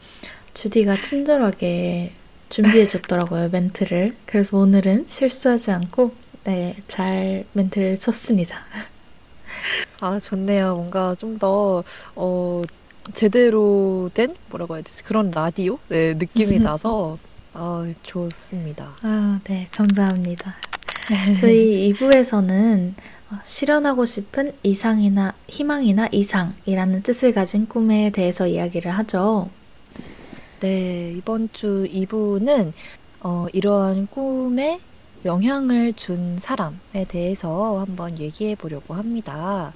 [0.53, 2.13] 주디가 친절하게
[2.49, 4.17] 준비해 줬더라고요, 멘트를.
[4.25, 8.59] 그래서 오늘은 실수하지 않고, 네, 잘 멘트를 쳤습니다.
[10.01, 10.77] 아, 좋네요.
[10.77, 11.83] 뭔가 좀 더,
[12.15, 12.63] 어,
[13.15, 15.03] 제대로 된, 뭐라고 해야 되지?
[15.03, 15.79] 그런 라디오?
[15.89, 17.19] 네, 느낌이 나서,
[17.53, 18.93] 아, 좋습니다.
[19.03, 20.55] 아, 네, 감사합니다.
[21.41, 22.95] 저희 2부에서는
[23.31, 29.49] 어, 실현하고 싶은 이상이나 희망이나 이상이라는 뜻을 가진 꿈에 대해서 이야기를 하죠.
[30.61, 32.73] 네, 이번 주 2부는,
[33.21, 34.81] 어, 이러한 꿈에
[35.27, 39.75] 영향을 준 사람에 대해서 한번 얘기해 보려고 합니다.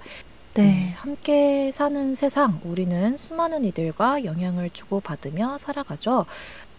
[0.54, 6.24] 네, 함께 사는 세상, 우리는 수많은 이들과 영향을 주고받으며 살아가죠.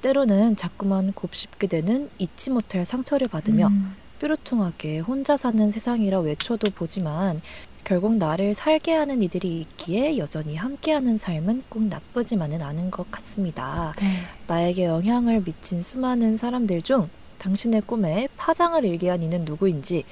[0.02, 7.40] 때로는 자꾸만 곱씹게 되는 잊지 못할 상처를 받으며 음, 뾰루퉁하게 혼자 사는 세상이라 외쳐도 보지만
[7.84, 13.94] 결국 나를 살게 하는 이들이 있기에 여전히 함께하는 삶은 꼭 나쁘지만은 않은 것 같습니다.
[14.00, 14.24] 네.
[14.48, 17.10] 나에게 영향을 미친 수많은 사람들 중
[17.40, 20.04] 당신의 꿈에 파장을 일게 한 이는 누구인지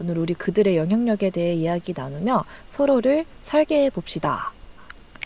[0.00, 4.52] 오늘 우리 그들의 영향력에 대해 이야기 나누며 서로를 살게 해 봅시다.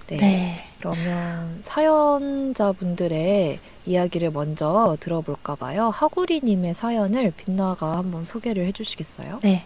[0.08, 0.16] 네.
[0.16, 0.64] 네.
[0.78, 5.90] 그러면 사연자분들의 이야기를 먼저 들어볼까 봐요.
[5.90, 9.40] 하구리님의 사연을 빛나가 한번 소개를 해주시겠어요?
[9.42, 9.64] 네.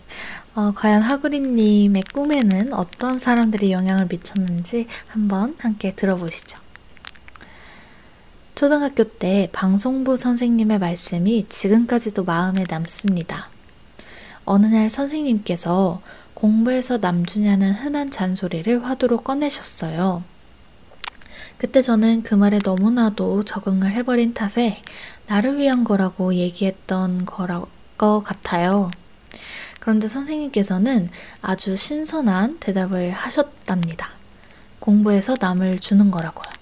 [0.54, 6.58] 어, 과연 하구리님의 꿈에는 어떤 사람들이 영향을 미쳤는지 한번 함께 들어보시죠.
[8.54, 13.50] 초등학교 때 방송부 선생님의 말씀이 지금까지도 마음에 남습니다.
[14.46, 16.00] 어느 날 선생님께서
[16.36, 20.22] 공부에서 남주냐는 흔한 잔소리를 화두로 꺼내셨어요.
[21.56, 24.82] 그때 저는 그 말에 너무나도 적응을 해버린 탓에
[25.28, 27.64] 나를 위한 거라고 얘기했던 거라
[27.96, 28.90] 것 같아요.
[29.80, 31.08] 그런데 선생님께서는
[31.40, 34.10] 아주 신선한 대답을 하셨답니다.
[34.78, 36.52] 공부해서 남을 주는 거라고요.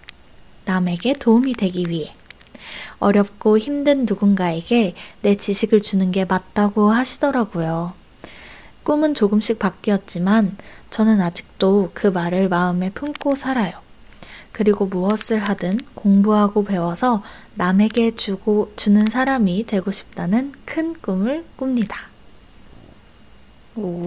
[0.67, 2.15] 남에게 도움이 되기 위해.
[3.01, 8.04] 어렵고 힘든 누군가에게 내 지식을 주는 게 맞다고 하시더라고요.
[8.85, 10.57] 꿈은 조금씩 바뀌었지만
[10.91, 13.73] 저는 아직도 그 말을 마음에 품고 살아요.
[14.53, 17.23] 그리고 무엇을 하든 공부하고 배워서
[17.55, 21.97] 남에게 주고 주는 사람이 되고 싶다는 큰 꿈을 꿉니다.
[23.75, 24.05] 오,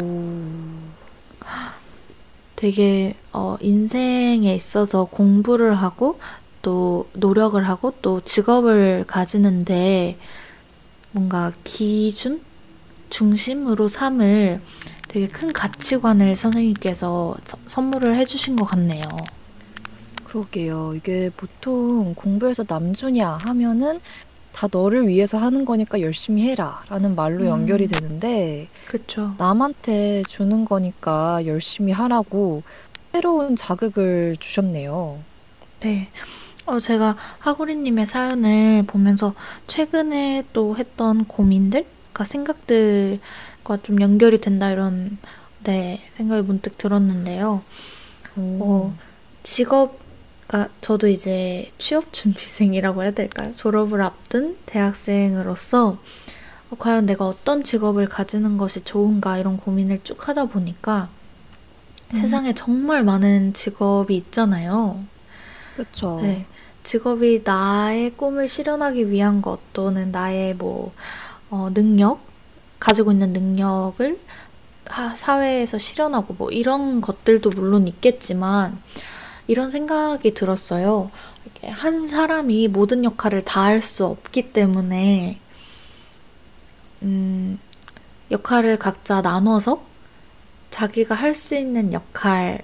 [2.56, 6.20] 되게 어, 인생에 있어서 공부를 하고
[6.62, 10.18] 또 노력을 하고 또 직업을 가지는데
[11.12, 12.42] 뭔가 기준
[13.10, 14.62] 중심으로 삼을
[15.08, 19.04] 되게 큰 가치관을 선생님께서 서- 선물을 해주신 것 같네요.
[20.26, 20.94] 그러게요.
[20.96, 24.00] 이게 보통 공부해서 남주냐 하면은
[24.52, 27.48] 다 너를 위해서 하는 거니까 열심히 해라 라는 말로 음.
[27.50, 29.36] 연결이 되는데 그렇죠.
[29.38, 32.64] 남한테 주는 거니까 열심히 하라고
[33.14, 35.20] 새로운 자극을 주셨네요.
[35.82, 36.10] 네.
[36.66, 39.34] 어, 제가 하구리님의 사연을 보면서
[39.68, 41.86] 최근에 또 했던 고민들,
[42.18, 45.20] 그러니까 생각들과 좀 연결이 된다 이런
[45.64, 47.62] 네, 생각이 문득 들었는데요.
[48.36, 48.98] 어,
[49.44, 50.00] 직업,
[50.48, 53.54] 그러니까 저도 이제 취업 준비생이라고 해야 될까요?
[53.56, 56.00] 졸업을 앞둔 대학생으로서
[56.72, 61.10] 어, 과연 내가 어떤 직업을 가지는 것이 좋은가 이런 고민을 쭉 하다 보니까
[62.14, 62.22] 음.
[62.22, 65.04] 세상에 정말 많은 직업이 있잖아요.
[65.76, 66.20] 그렇죠.
[66.22, 66.48] 네.
[66.82, 70.94] 직업이 나의 꿈을 실현하기 위한 것 또는 나의 뭐,
[71.50, 72.20] 어, 능력,
[72.80, 74.20] 가지고 있는 능력을
[74.88, 78.78] 하- 사회에서 실현하고 뭐 이런 것들도 물론 있겠지만
[79.48, 81.12] 이런 생각이 들었어요.
[81.70, 85.40] 한 사람이 모든 역할을 다 할 수 없기 때문에
[87.04, 87.60] 음,
[88.32, 89.82] 역할을 각자 나눠서
[90.72, 92.60] 자기가 할 수 있는 역할을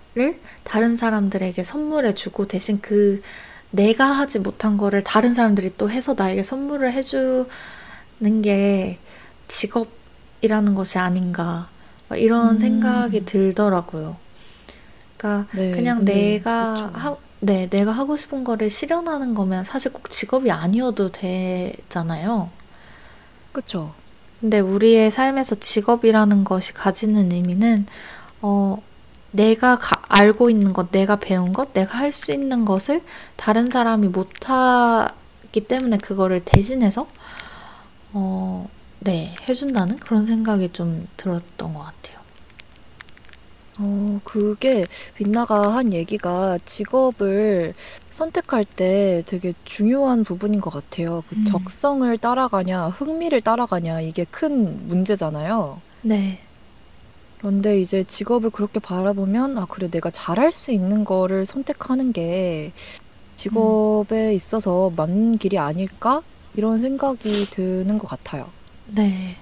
[0.63, 3.21] 다른 사람들에게 선물해 주고 대신 그
[3.71, 7.47] 내가 하지 못한 거를 다른 사람들이 또 해서 나에게 선물을 해주
[8.23, 8.99] 는 게
[9.47, 11.69] 직업이라는 것이 아닌가
[12.09, 12.59] 막 이런 음.
[12.59, 14.17] 생각이 들더라고요.
[15.17, 16.91] 그러니까 네, 그냥 근데 내가 그쵸.
[16.93, 22.51] 하, 네, 내가 하고 싶은 거를 실현하는 거면 사실 꼭 직업이 아니어도 되잖아요.
[23.51, 23.95] 그쵸.
[24.39, 27.85] 근데 우리의 삶에서 직업이라는 것이 가지는 의미는,
[28.41, 28.77] 어,
[29.31, 33.03] 내가 가- 알고 있는 것, 내가 배운 것, 내가 할 수 있는 것을
[33.37, 37.07] 다른 사람이 못하기 때문에 그거를 대신해서,
[38.13, 42.23] 어, 네, 해준다는 그런 생각이 좀 들었던 것 같아요.
[43.79, 47.73] 어, 그게 빛나가 한 얘기가 직업을
[48.09, 51.23] 선택할 때 되게 중요한 부분인 것 같아요.
[51.27, 51.43] 그 음.
[51.43, 55.81] 적성을 따라가냐, 흥미를 따라가냐, 이게 큰 문제잖아요.
[56.01, 56.49] 네,
[57.37, 62.73] 그런데 이제 직업을 그렇게 바라보면, 아, 그래, 내가 잘할 수 있는 거를 선택하는 게
[63.35, 66.23] 직업에 있어서 맞는 길이 아닐까?
[66.53, 68.51] 이런 생각이 드는 것 같아요.
[68.85, 69.37] 네.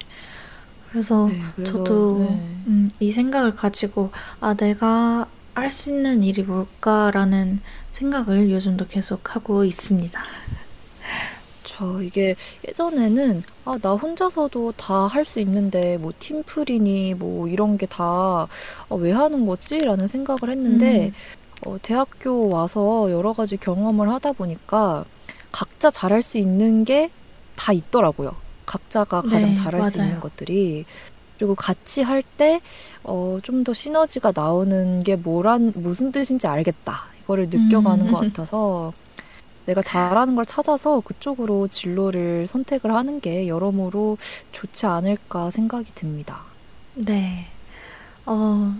[0.91, 2.59] 그래서 네, 그래서, 저도 네.
[2.67, 7.59] 음, 이 생각을 가지고 아 내가 할 수 있는 일이 뭘까라는
[7.91, 10.19] 생각을 요즘도 계속 하고 있습니다.
[11.63, 12.35] 저 이게
[12.67, 19.45] 예전에는 아, 나 혼자서도 다 할 수 있는데 뭐 팀플이니 뭐 이런 게 다왜 하는
[19.45, 19.79] 거지?
[19.79, 21.13] 라는 생각을 했는데 음,
[21.65, 25.05] 어, 대학교 와서 여러 가지 경험을 하다 보니까
[25.51, 27.11] 각자 잘할 수 있는 게
[27.55, 28.35] 다 있더라고요.
[28.65, 30.21] 각자가 가장 네, 잘할 수 있는 맞아요.
[30.21, 30.85] 것들이.
[31.37, 32.59] 그리고 같이 할 때,
[33.03, 37.05] 어, 좀 더 시너지가 나오는 게 뭐란, 무슨 뜻인지 알겠다.
[37.23, 38.11] 이거를 느껴가는 음.
[38.11, 38.93] 것 같아서
[39.67, 44.17] 내가 잘하는 걸 찾아서 그쪽으로 진로를 선택을 하는 게 여러모로
[44.51, 46.41] 좋지 않을까 생각이 듭니다.
[46.95, 47.45] 네.
[48.25, 48.73] 어,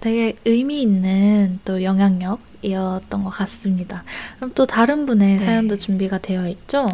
[0.00, 4.04] 되게 의미 있는 또 영향력 이었던 것 같습니다.
[4.36, 5.44] 그럼 또 다른 분의 네.
[5.44, 6.88] 사연도 준비가 되어 있죠?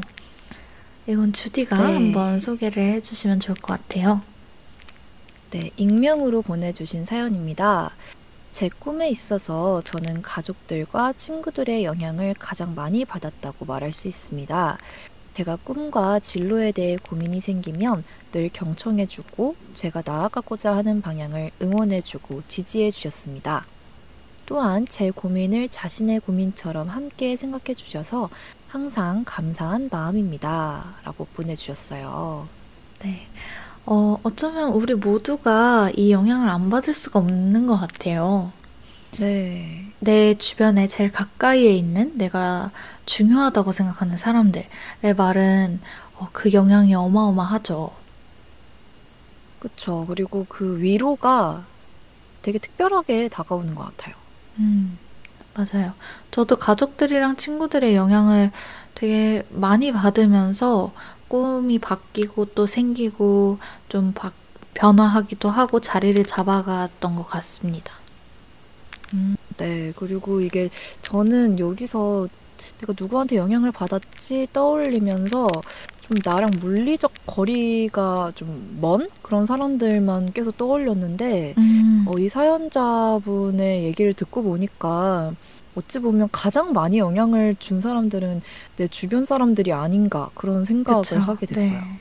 [1.06, 1.94] 이건 주디가 네.
[1.94, 4.22] 한번 소개를 해주시면 좋을 것 같아요.
[5.50, 7.92] 네, 익명으로 보내주신 사연입니다.
[8.50, 14.78] 제 꿈에 있어서 저는 가족들과 친구들의 영향을 가장 많이 받았다고 말할 수 있습니다.
[15.34, 23.64] 제가 꿈과 진로에 대해 고민이 생기면 늘 경청해주고 제가 나아가고자 하는 방향을 응원해주고 지지해 주셨습니다.
[24.50, 28.28] 또한 제 고민을 자신의 고민처럼 함께 생각해 주셔서
[28.66, 30.96] 항상 감사한 마음입니다.
[31.04, 32.48] 라고 보내주셨어요.
[33.04, 33.28] 네.
[33.86, 38.50] 어, 어쩌면 우리 모두가 이 영향을 안 받을 수가 없는 것 같아요.
[39.20, 39.84] 네.
[40.00, 42.72] 내 주변에 제일 가까이에 있는 내가
[43.06, 44.66] 중요하다고 생각하는 사람들의
[45.16, 45.80] 말은
[46.16, 47.92] 어, 그 영향이 어마어마하죠.
[49.60, 50.06] 그쵸.
[50.08, 51.64] 그리고 그 위로가
[52.42, 54.19] 되게 특별하게 다가오는 것 같아요.
[54.58, 54.98] 음,
[55.54, 55.94] 맞아요.
[56.30, 58.50] 저도 가족들이랑 친구들의 영향을
[58.94, 60.92] 되게 많이 받으면서
[61.28, 64.32] 꿈이 바뀌고 또 생기고 좀 바,
[64.74, 67.92] 변화하기도 하고 자리를 잡아갔던 것 같습니다.
[69.14, 69.92] 음, 네.
[69.96, 70.70] 그리고 이게
[71.02, 72.28] 저는 여기서
[72.80, 75.48] 내가 누구한테 영향을 받았지 떠올리면서
[76.10, 84.12] 좀 나랑 물리적 거리가 좀 먼 그런 사람들만 계속 떠올렸는데 음, 어, 이 사연자분의 얘기를
[84.14, 85.34] 듣고 보니까
[85.76, 88.42] 어찌 보면 가장 많이 영향을 준 사람들은
[88.76, 91.18] 내 주변 사람들이 아닌가 그런 생각을 그쵸.
[91.18, 91.70] 하게 됐어요.
[91.70, 92.00] 네.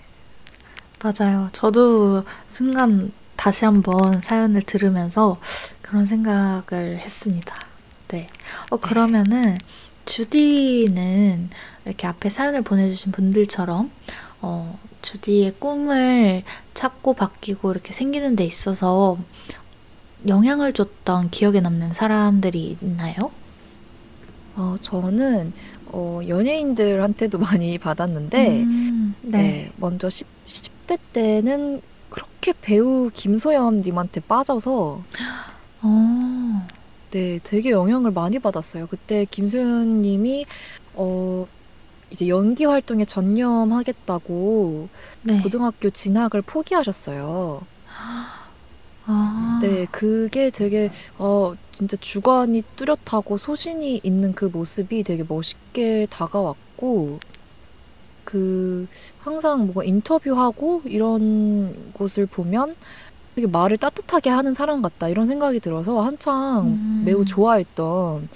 [1.03, 1.49] 맞아요.
[1.51, 5.37] 저도 순간 다시 한번 사연을 들으면서
[5.81, 7.55] 그런 생각을 했습니다.
[8.07, 8.27] 네.
[8.71, 9.57] 어, 그러면은
[10.05, 11.49] 주디는
[11.89, 13.89] 이렇게 앞에 사연을 보내주신 분들처럼
[14.41, 19.17] 어, 주디의 꿈을 찾고 바뀌고 이렇게 생기는 데 있어서
[20.27, 23.31] 영향을 줬던 기억에 남는 사람들이 있나요?
[24.55, 25.53] 어, 저는
[25.87, 29.37] 어, 연예인들한테도 많이 받았는데 음, 네.
[29.41, 29.71] 네.
[29.77, 35.01] 먼저 10, 10대 때는 그렇게 배우 김소연 님한테 빠져서
[35.81, 36.67] 어,
[37.11, 38.87] 네, 되게 영향을 많이 받았어요.
[38.87, 40.45] 그때 김소연 님이
[40.93, 41.47] 어,
[42.11, 44.89] 이제 연기 활동에 전념하겠다고
[45.23, 45.41] 네.
[45.41, 47.61] 고등학교 진학을 포기하셨어요.
[49.05, 57.19] 아, 네, 그게 되게 어, 진짜 주관이 뚜렷하고 소신이 있는 그 모습이 되게 멋있게 다가왔고
[58.23, 58.87] 그
[59.19, 62.75] 항상 뭔가 인터뷰하고 이런 곳을 보면
[63.33, 67.01] 되게 말을 따뜻하게 하는 사람 같다 이런 생각이 들어서 한창 음.
[67.05, 68.29] 매우 좋아했던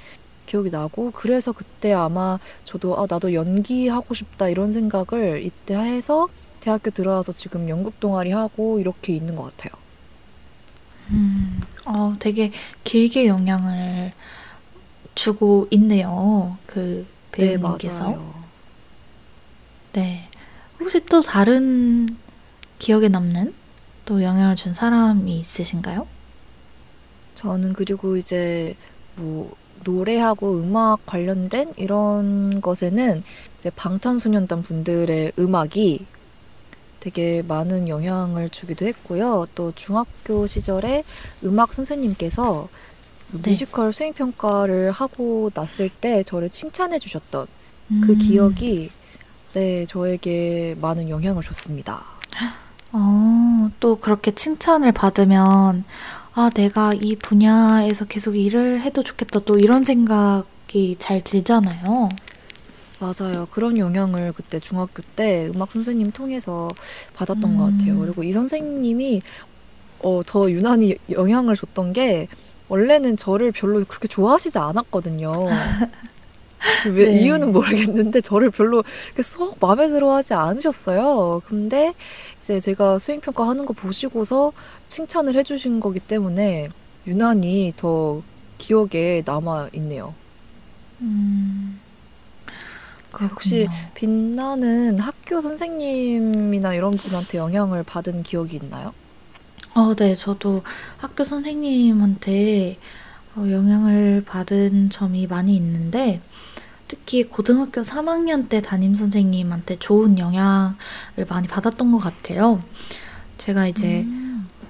[0.53, 6.29] 기억이 나고 그래서 그때 아마 저도 아 나도 연기하고 싶다 이런 생각을 이때 해서
[6.59, 9.81] 대학교 들어와서 지금 연극 동아리 하고 이렇게 있는 것 같아요.
[11.09, 12.51] 음, 어, 되게
[12.83, 14.13] 길게 영향을
[15.15, 16.55] 주고 있네요.
[16.67, 18.03] 그 네, 배우님께서.
[18.11, 18.33] 맞아요.
[19.93, 20.29] 네.
[20.79, 22.15] 혹시 또 다른
[22.77, 23.55] 기억에 남는
[24.05, 26.07] 또 영향을 준 사람이 있으신가요?
[27.33, 28.75] 저는 그리고 이제
[29.15, 33.23] 뭐 노래하고 음악 관련된 이런 것에는
[33.57, 36.05] 이제 방탄소년단 분들의 음악이
[36.99, 39.45] 되게 많은 영향을 주기도 했고요.
[39.55, 41.03] 또 중학교 시절에
[41.43, 42.69] 음악 선생님께서
[43.31, 43.51] 네.
[43.51, 47.47] 뮤지컬 수행 평가를 하고 났을 때 저를 칭찬해 주셨던
[48.01, 48.91] 그 음, 기억이
[49.53, 52.03] 네, 저에게 많은 영향을 줬습니다.
[52.91, 55.83] 어, 또 그렇게 칭찬을 받으면,
[56.35, 59.41] 아, 내가 이 분야에서 계속 일을 해도 좋겠다.
[59.41, 62.09] 또 이런 생각이 잘 들잖아요.
[62.99, 63.47] 맞아요.
[63.51, 66.69] 그런 영향을 그때 중학교 때 음악 선생님 통해서
[67.13, 67.93] 받았던 것 같아요.
[67.93, 69.21] 음, 그리고 이 선생님이
[69.99, 72.27] 어, 더 유난히 영향을 줬던 게
[72.67, 75.31] 원래는 저를 별로 그렇게 좋아하시지 않았거든요.
[76.93, 77.19] 왜 네.
[77.19, 81.41] 이유는 모르겠는데 저를 별로 이렇게 쏙 마음에 들어 하지 않으셨어요.
[81.45, 81.93] 근데
[82.39, 84.53] 이제 제가 수행평가 하는 거 보시고서
[84.93, 86.69] 칭찬을 해주신 거기 때문에
[87.07, 88.21] 유난히 더
[88.59, 90.13] 기억에 남아 있네요.
[91.01, 91.79] 음,
[93.11, 93.91] 혹시 그렇군요.
[93.95, 98.93] 빛나는 학교 선생님이나 이런 분한테 영향을 받은 기억이 있나요?
[99.73, 100.61] 어, 네, 저도
[100.97, 102.77] 학교 선생님한테
[103.35, 106.21] 어, 영향을 받은 점이 많이 있는데,
[106.87, 110.75] 특히 고등학교 3학년 때 담임 선생님한테 좋은 영향을
[111.27, 112.61] 많이 받았던 것 같아요.
[113.39, 114.22] 제가 이제 음.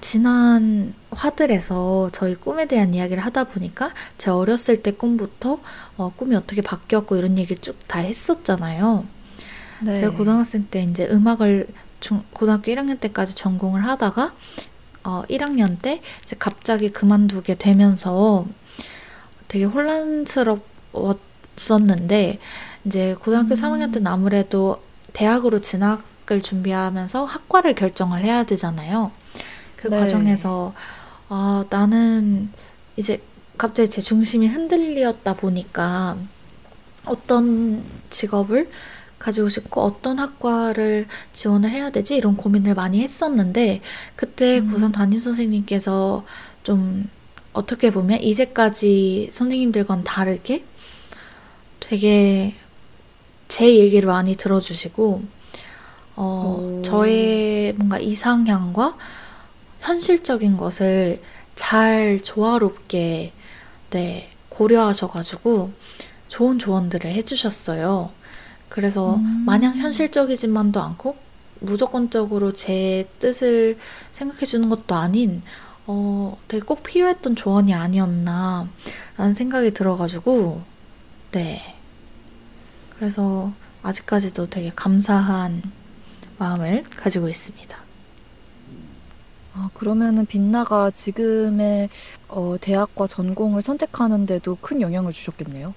[0.03, 5.61] 지난 화들에서 저희 꿈에 대한 이야기를 하다 보니까 제 어렸을 때 꿈부터
[5.95, 9.05] 어, 꿈이 어떻게 바뀌었고 이런 얘기를 쭉 다 했었잖아요.
[9.85, 10.09] 제가 네.
[10.09, 11.67] 고등학생 때 이제 음악을
[12.01, 14.33] 중, 고등학교 1학년 때까지 전공을 하다가
[15.05, 18.45] 어, 1학년 때 이제 갑자기 그만두게 되면서
[19.47, 22.39] 되게 혼란스러웠었는데
[22.85, 24.07] 이제 고등학교 3학년 때는 음.
[24.07, 24.83] 아무래도
[25.13, 29.11] 대학으로 진학을 준비하면서 학과를 결정을 해야 되잖아요.
[29.83, 29.99] 그 네.
[29.99, 30.73] 과정에서
[31.27, 32.49] 아, 나는
[32.95, 33.21] 이제
[33.57, 36.17] 갑자기 제 중심이 흔들렸다 보니까
[37.03, 38.69] 어떤 직업을
[39.19, 43.81] 가지고 싶고 어떤 학과를 지원을 해야 되지 이런 고민을 많이 했었는데
[44.15, 44.73] 그때 음.
[44.73, 46.23] 고3 담임 선생님께서
[46.63, 47.09] 좀
[47.51, 50.63] 어떻게 보면 이제까지 선생님들과는 다르게
[51.81, 52.55] 되게
[53.49, 55.23] 제 얘기를 많이 들어주시고
[56.15, 56.81] 어, 오.
[56.83, 58.97] 저의 뭔가 이상향과
[59.83, 61.21] 현실적인 것을
[61.55, 63.33] 잘 조화롭게
[63.89, 65.71] 네, 고려하셔가지고
[66.29, 68.11] 좋은 조언들을 해주셨어요.
[68.69, 69.43] 그래서 음.
[69.45, 71.15] 마냥 현실적이지만도 않고
[71.59, 73.77] 무조건적으로 제 뜻을
[74.13, 75.43] 생각해 주는 것도 아닌
[75.85, 78.67] 어, 되게 꼭 필요했던 조언이 아니었나
[79.17, 80.61] 라는 생각이 들어가지고
[81.31, 81.75] 네.
[82.95, 85.61] 그래서 아직까지도 되게 감사한
[86.37, 87.82] 마음을 가지고 있습니다.
[89.53, 91.89] 아, 그러면은 빛나가 지금의
[92.27, 95.75] 어, 대학과 전공을 선택하는데도 큰 영향을 주셨겠네요.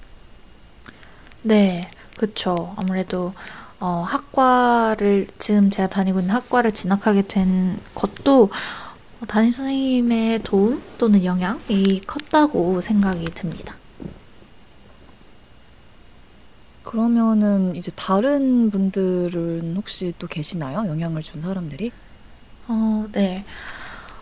[1.42, 2.74] 네, 그쵸.
[2.76, 3.34] 아무래도
[3.78, 8.50] 어, 학과를 지금 제가 다니고 있는 학과를 진학하게 된 것도
[9.28, 13.76] 담임 선생님의 도움 또는 영향이 컸다고 생각이 듭니다.
[16.82, 20.86] 그러면은 이제 다른 분들은 혹시 또 계시나요?
[20.88, 21.92] 영향을 준 사람들이?
[22.68, 23.44] 어, 네.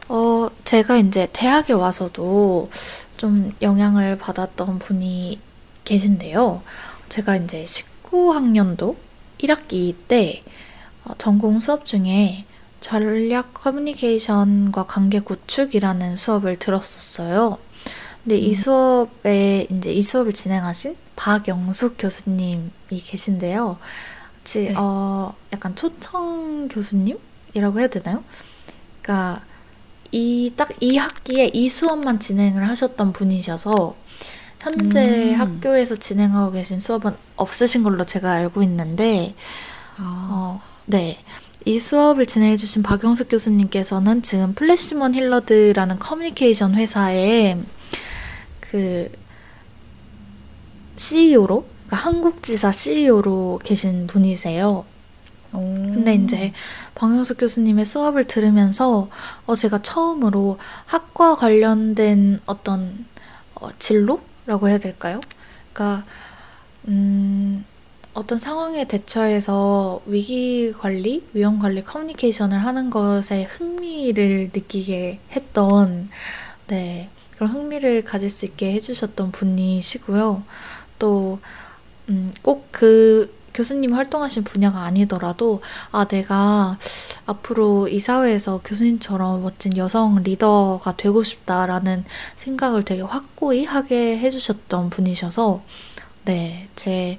[0.09, 2.70] 어, 제가 이제 대학에 와서도
[3.16, 5.40] 좀 영향을 받았던 분이
[5.84, 6.62] 계신데요.
[7.09, 8.97] 제가 이제 19 학년도
[9.38, 10.42] 1학기 때
[11.05, 12.45] 어, 전공 수업 중에
[12.80, 17.59] 전략 커뮤니케이션과 관계 구축이라는 수업을 들었었어요.
[18.22, 18.55] 근데 이 음.
[18.55, 23.78] 수업에 이제 이 수업을 진행하신 박영숙 교수님이 계신데요.
[24.45, 24.74] 같이 네.
[24.76, 27.18] 어 약간 초청 교수님
[27.55, 28.25] 이라고 해야 되나요?
[29.03, 29.43] 그러니까
[30.13, 33.97] 이 딱 이 학기에 이 수업만 진행을 하셨던 분이셔서
[34.61, 35.41] 현재 음.
[35.41, 39.35] 학교에서 진행하고 계신 수업은 없으신 걸로 제가 알고 있는데
[39.99, 41.19] 아, 어, 네.
[41.67, 47.57] 이 수업을 진행해 주신 박영숙 교수님께서는 지금 플래시몬 힐러드라는 커뮤니케이션 회사에
[48.61, 49.11] 그
[50.97, 54.85] CEO로, 그러니까 한국지사 CEO로 계신 분이세요.
[55.53, 55.59] 오.
[55.75, 56.53] 근데 이제
[56.95, 59.09] 박영숙 교수님의 수업을 들으면서
[59.47, 63.07] 어, 제가 처음으로 학과 관련된 어떤
[63.55, 65.20] 어, 진로라고 해야 될까요?
[65.72, 66.05] 그러니까
[66.88, 67.64] 음,
[68.12, 76.09] 어떤 상황에 대처해서 위기 관리, 위험 관리, 커뮤니케이션을 하는 것에 흥미를 느끼게 했던
[76.68, 80.45] 네, 그런 흥미를 가질 수 있게 해주셨던 분이시고요.
[80.99, 81.40] 또,
[82.09, 86.77] 음, 꼭그 교수님 활동하신 분야가 아니더라도, 아, 내가
[87.25, 92.05] 앞으로 이 사회에서 교수님처럼 멋진 여성 리더가 되고 싶다라는
[92.37, 95.63] 생각을 되게 확고히 하게 해주셨던 분이셔서,
[96.25, 97.19] 네, 제,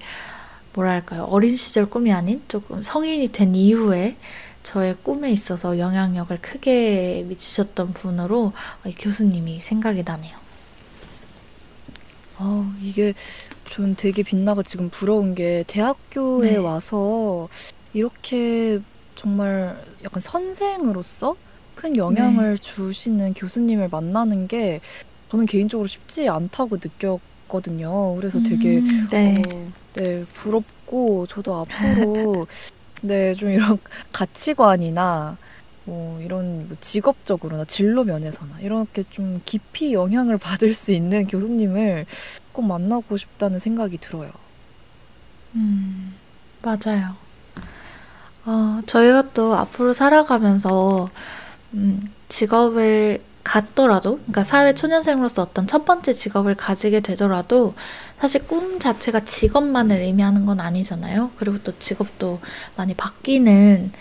[0.73, 4.17] 뭐랄까요, 어린 시절 꿈이 아닌 조금 성인이 된 이후에
[4.63, 8.51] 저의 꿈에 있어서 영향력을 크게 미치셨던 분으로
[8.85, 10.44] 이 교수님이 생각이 나네요.
[12.37, 13.13] 아, 이게
[13.69, 16.57] 전 되게 빛나가 지금 부러운 게 대학교에 네.
[16.57, 17.47] 와서
[17.93, 18.79] 이렇게
[19.15, 21.35] 정말 약간 선생으로서
[21.75, 24.81] 큰 영향을 주시는 교수님을 만나는 게
[25.29, 28.15] 저는 개인적으로 쉽지 않다고 느꼈거든요.
[28.15, 29.41] 그래서 되게 음, 네.
[29.45, 32.47] 어, 네, 부럽고 저도 앞으로
[33.01, 33.77] 네, 좀 이런
[34.13, 35.37] 가치관이나
[35.85, 42.05] 뭐 이런 뭐 직업적으로나 진로 면에서나 이렇게 좀 깊이 영향을 받을 수 있는 교수님을
[42.51, 44.31] 꼭 만나고 싶다는 생각이 들어요.
[45.55, 46.15] 음,
[46.61, 47.15] 맞아요.
[48.45, 51.09] 어, 저희가 또 앞으로 살아가면서
[51.73, 57.75] 음, 직업을 갖더라도, 그러니까 사회 초년생으로서 어떤 첫 번째 직업을 가지게 되더라도
[58.19, 61.31] 사실 꿈 자체가 직업만을 의미하는 건 아니잖아요.
[61.37, 62.39] 그리고 또 직업도
[62.75, 63.91] 많이 바뀌는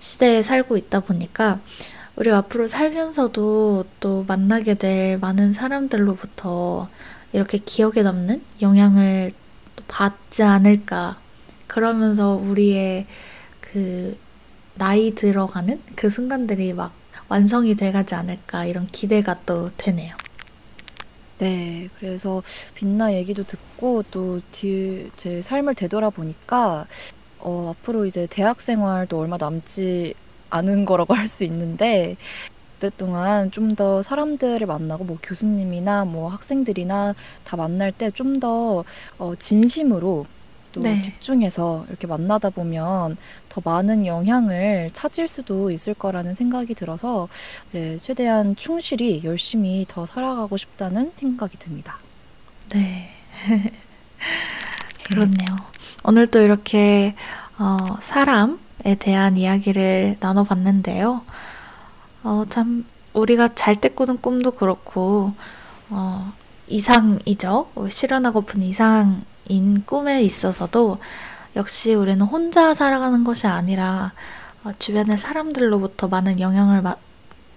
[0.00, 1.60] 시대에 살고 있다 보니까
[2.16, 6.88] 우리 앞으로 살면서도 또 만나게 될 많은 사람들로부터
[7.32, 9.32] 이렇게 기억에 남는 영향을
[9.76, 11.20] 또 받지 않을까.
[11.66, 13.06] 그러면서 우리의
[13.60, 14.18] 그
[14.74, 16.94] 나이 들어가는 그 순간들이 막
[17.28, 20.16] 완성이 돼가지 않을까 이런 기대가 또 되네요.
[21.38, 22.42] 네, 그래서
[22.74, 25.10] 빛나 얘기도 듣고 또 제
[25.42, 26.86] 삶을 되돌아보니까
[27.40, 30.14] 어, 앞으로 이제 대학 생활도 얼마 남지
[30.50, 32.16] 않은 거라고 할 수 있는데
[32.80, 37.14] 그때 동안 좀 더 사람들을 만나고 뭐 교수님이나 뭐 학생들이나
[37.44, 38.84] 다 만날 때 좀 더
[39.18, 40.26] 어, 진심으로
[40.72, 41.00] 또또 네.
[41.00, 43.16] 집중해서 이렇게 만나다 보면
[43.48, 47.28] 더 많은 영향을 찾을 수도 있을 거라는 생각이 들어서
[47.72, 51.98] 네, 최대한 충실히 열심히 더 살아가고 싶다는 생각이 듭니다.
[52.72, 53.10] 네.
[55.04, 55.46] 그렇네요.
[56.08, 57.14] 오늘 또 이렇게
[57.58, 61.20] 어, 사람에 대한 이야기를 나눠봤는데요.
[62.24, 65.34] 어, 참, 우리가 잘 때 꾸는 꿈도 그렇고,
[65.90, 66.32] 어,
[66.66, 67.68] 이상이죠.
[67.74, 70.96] 어, 실현하고픈 이상인 꿈에 있어서도
[71.56, 74.12] 역시 우리는 혼자 살아가는 것이 아니라
[74.64, 76.96] 어, 주변의 사람들로부터 많은 영향을 마-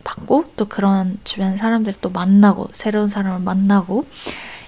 [0.04, 4.06] 받고 또 그런 주변 사람들을 또 만나고 새로운 사람을 만나고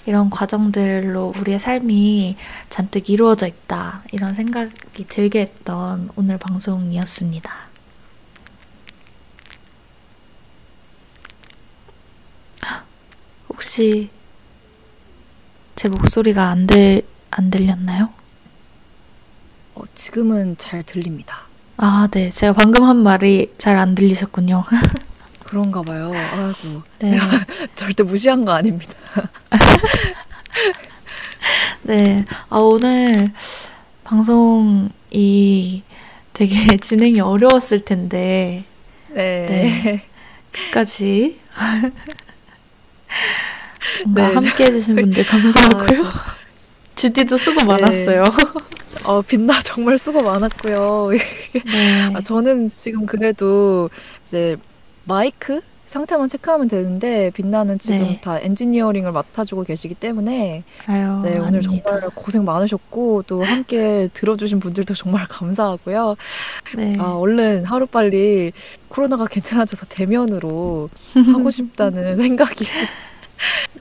[0.05, 2.35] 이런 과정들로 우리의 삶이
[2.69, 4.03] 잔뜩 이루어져 있다.
[4.11, 7.51] 이런 생각이 들게 했던 오늘 방송이었습니다.
[13.49, 14.09] 혹시
[15.75, 17.01] 제 목소리가 안 들,
[17.31, 18.09] 안 들렸나요?
[19.75, 21.47] 어, 지금은 잘 들립니다.
[21.77, 22.29] 아, 네.
[22.29, 24.63] 제가 방금 한 말이 잘 안 들리셨군요.
[25.53, 26.11] 그런가 봐요.
[26.11, 26.81] 아이고.
[26.97, 27.11] 네.
[27.11, 27.27] 제가
[27.75, 28.95] 절대 무시한 거 아닙니다.
[31.83, 32.25] 네.
[32.49, 33.31] 아, 오늘
[34.03, 35.83] 방송이
[36.33, 38.63] 되게 진행이 어려웠을 텐데,
[39.09, 39.45] 네.
[39.45, 40.03] 네.
[40.51, 41.39] 끝까지
[44.05, 46.11] 뭔가 네, 함께 해주신 분들 감사하고요.
[46.95, 47.65] 주디도 수고 네.
[47.65, 48.23] 많았어요.
[49.03, 51.11] 어, 빛나 정말 수고 많았고요.
[51.11, 51.19] 네.
[52.15, 53.87] 아, 저는 지금 그래도
[54.23, 54.57] 이제
[55.05, 58.17] 마이크 상태만 체크하면 되는데 빛나는 지금 네.
[58.17, 61.89] 다 엔지니어링을 맡아주고 계시기 때문에 아유, 네, 오늘 아닙니다.
[61.91, 66.15] 정말 고생 많으셨고 또 함께 들어주신 분들도 정말 감사하고요.
[66.77, 66.95] 네.
[66.97, 68.53] 아, 얼른 하루빨리
[68.87, 70.89] 코로나가 괜찮아져서 대면으로
[71.33, 72.65] 하고 싶다는 생각이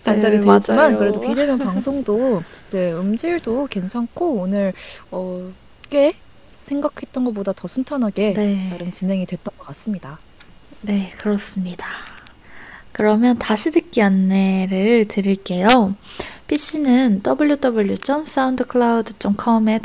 [0.05, 0.99] 간절히 네, 맞아요.
[0.99, 2.43] 그래도 비대면 방송도
[2.73, 4.73] 네, 음질도 괜찮고 오늘
[5.13, 5.51] 어,
[5.89, 6.15] 꽤
[6.63, 8.69] 생각했던 것보다 더 순탄하게 네.
[8.71, 10.19] 나름 진행이 됐던 것 같습니다.
[10.83, 11.87] 네, 그렇습니다.
[12.93, 15.95] 그러면 다시 듣기 안내를 드릴게요.
[16.49, 19.79] PC는 www.soundcloud.com에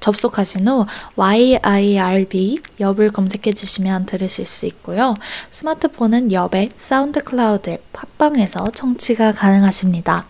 [0.00, 0.84] 접속하신 후
[1.16, 5.14] YIRB 엽을 검색해 주시면 들으실 수 있고요.
[5.50, 10.26] 스마트폰은 엽의 사운드클라우드 앱 팟빵에서 청취가 가능하십니다.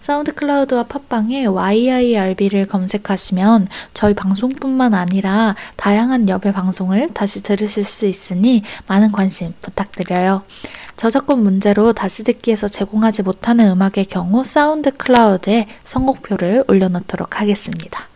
[0.00, 8.64] 사운드 클라우드와 팟빵에 YIRB를 검색하시면 저희 방송뿐만 아니라 다양한 엽의 방송을 다시 들으실 수 있으니
[8.88, 10.42] 많은 관심 부탁드려요.
[10.96, 18.08] 저작권 문제로 다시 듣기에서 제공하지 못하는 음악의 경우 사운드 클라우드에 선곡표를 올려놓도록 하겠습니다.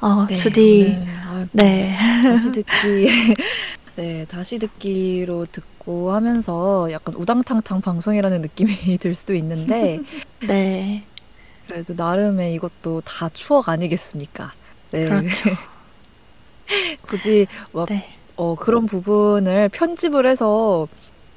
[0.00, 1.96] 어, 주디, 오늘, 아, 네.
[2.22, 3.34] 다시 듣기
[3.94, 10.00] 네 다시 듣기로 듣고 하면서 약간 우당탕탕 방송이라는 느낌이 들 수도 있는데
[10.46, 11.04] 네,
[11.66, 14.52] 그래도 나름의 이것도 다 추억 아니겠습니까?
[14.92, 15.06] 네.
[15.06, 15.50] 그렇죠.
[17.02, 20.88] 굳이 막 네, 어, 그런 부분을 편집을 해서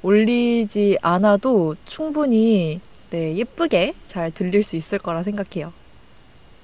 [0.02, 2.80] 올리지 않아도 충분히
[3.10, 5.72] 네, 예쁘게 잘 들릴 수 있을 거라 생각해요.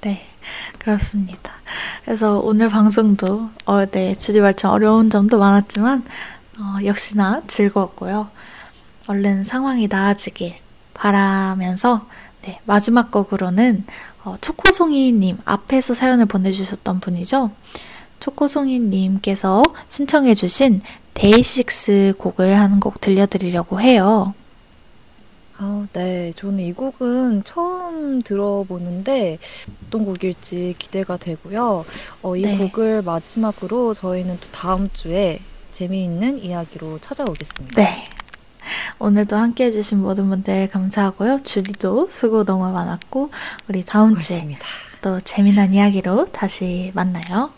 [0.03, 0.23] 네,
[0.79, 1.53] 그렇습니다.
[2.05, 6.05] 그래서 오늘 방송도, 어, 네, 주디 말처럼 어려운 점도 많았지만,
[6.63, 8.29] 어, 역시나 즐거웠고요.
[9.09, 10.55] 얼른 상황이 나아지길
[10.95, 12.07] 바라면서,
[12.43, 13.85] 네, 마지막 곡으로는,
[14.25, 17.51] 어, 초코송이님, 앞에서 사연을 보내주셨던 분이죠.
[18.21, 20.83] 초코송이님께서 신청해주신
[21.15, 24.33] 데이식스 곡을 한 곡 들려드리려고 해요.
[25.59, 26.33] 아, 네.
[26.37, 29.39] 저는 이 곡은 처음 들어보는데
[29.87, 31.85] 어떤 곡일지 기대가 되고요.
[32.23, 32.57] 어, 이 네.
[32.57, 35.41] 곡을 마지막으로 저희는 또 다음 주에
[35.73, 37.83] 재미있는 이야기로 찾아오겠습니다.
[37.83, 38.05] 네.
[38.99, 41.43] 오늘도 함께 해주신 모든 분들 감사하고요.
[41.43, 43.31] 주디도 수고 너무 많았고,
[43.69, 44.67] 우리 다음 주에 고맙습니다.
[45.01, 47.51] 또 재미난 이야기로 다시 만나요.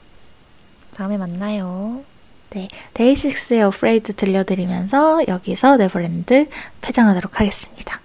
[0.95, 2.03] 다음에 만나요.
[2.51, 2.69] 네.
[2.95, 6.49] 데이식스의 Afraid 들려드리면서 여기서 네버랜드
[6.81, 8.01] 폐장하도록 하겠습니다.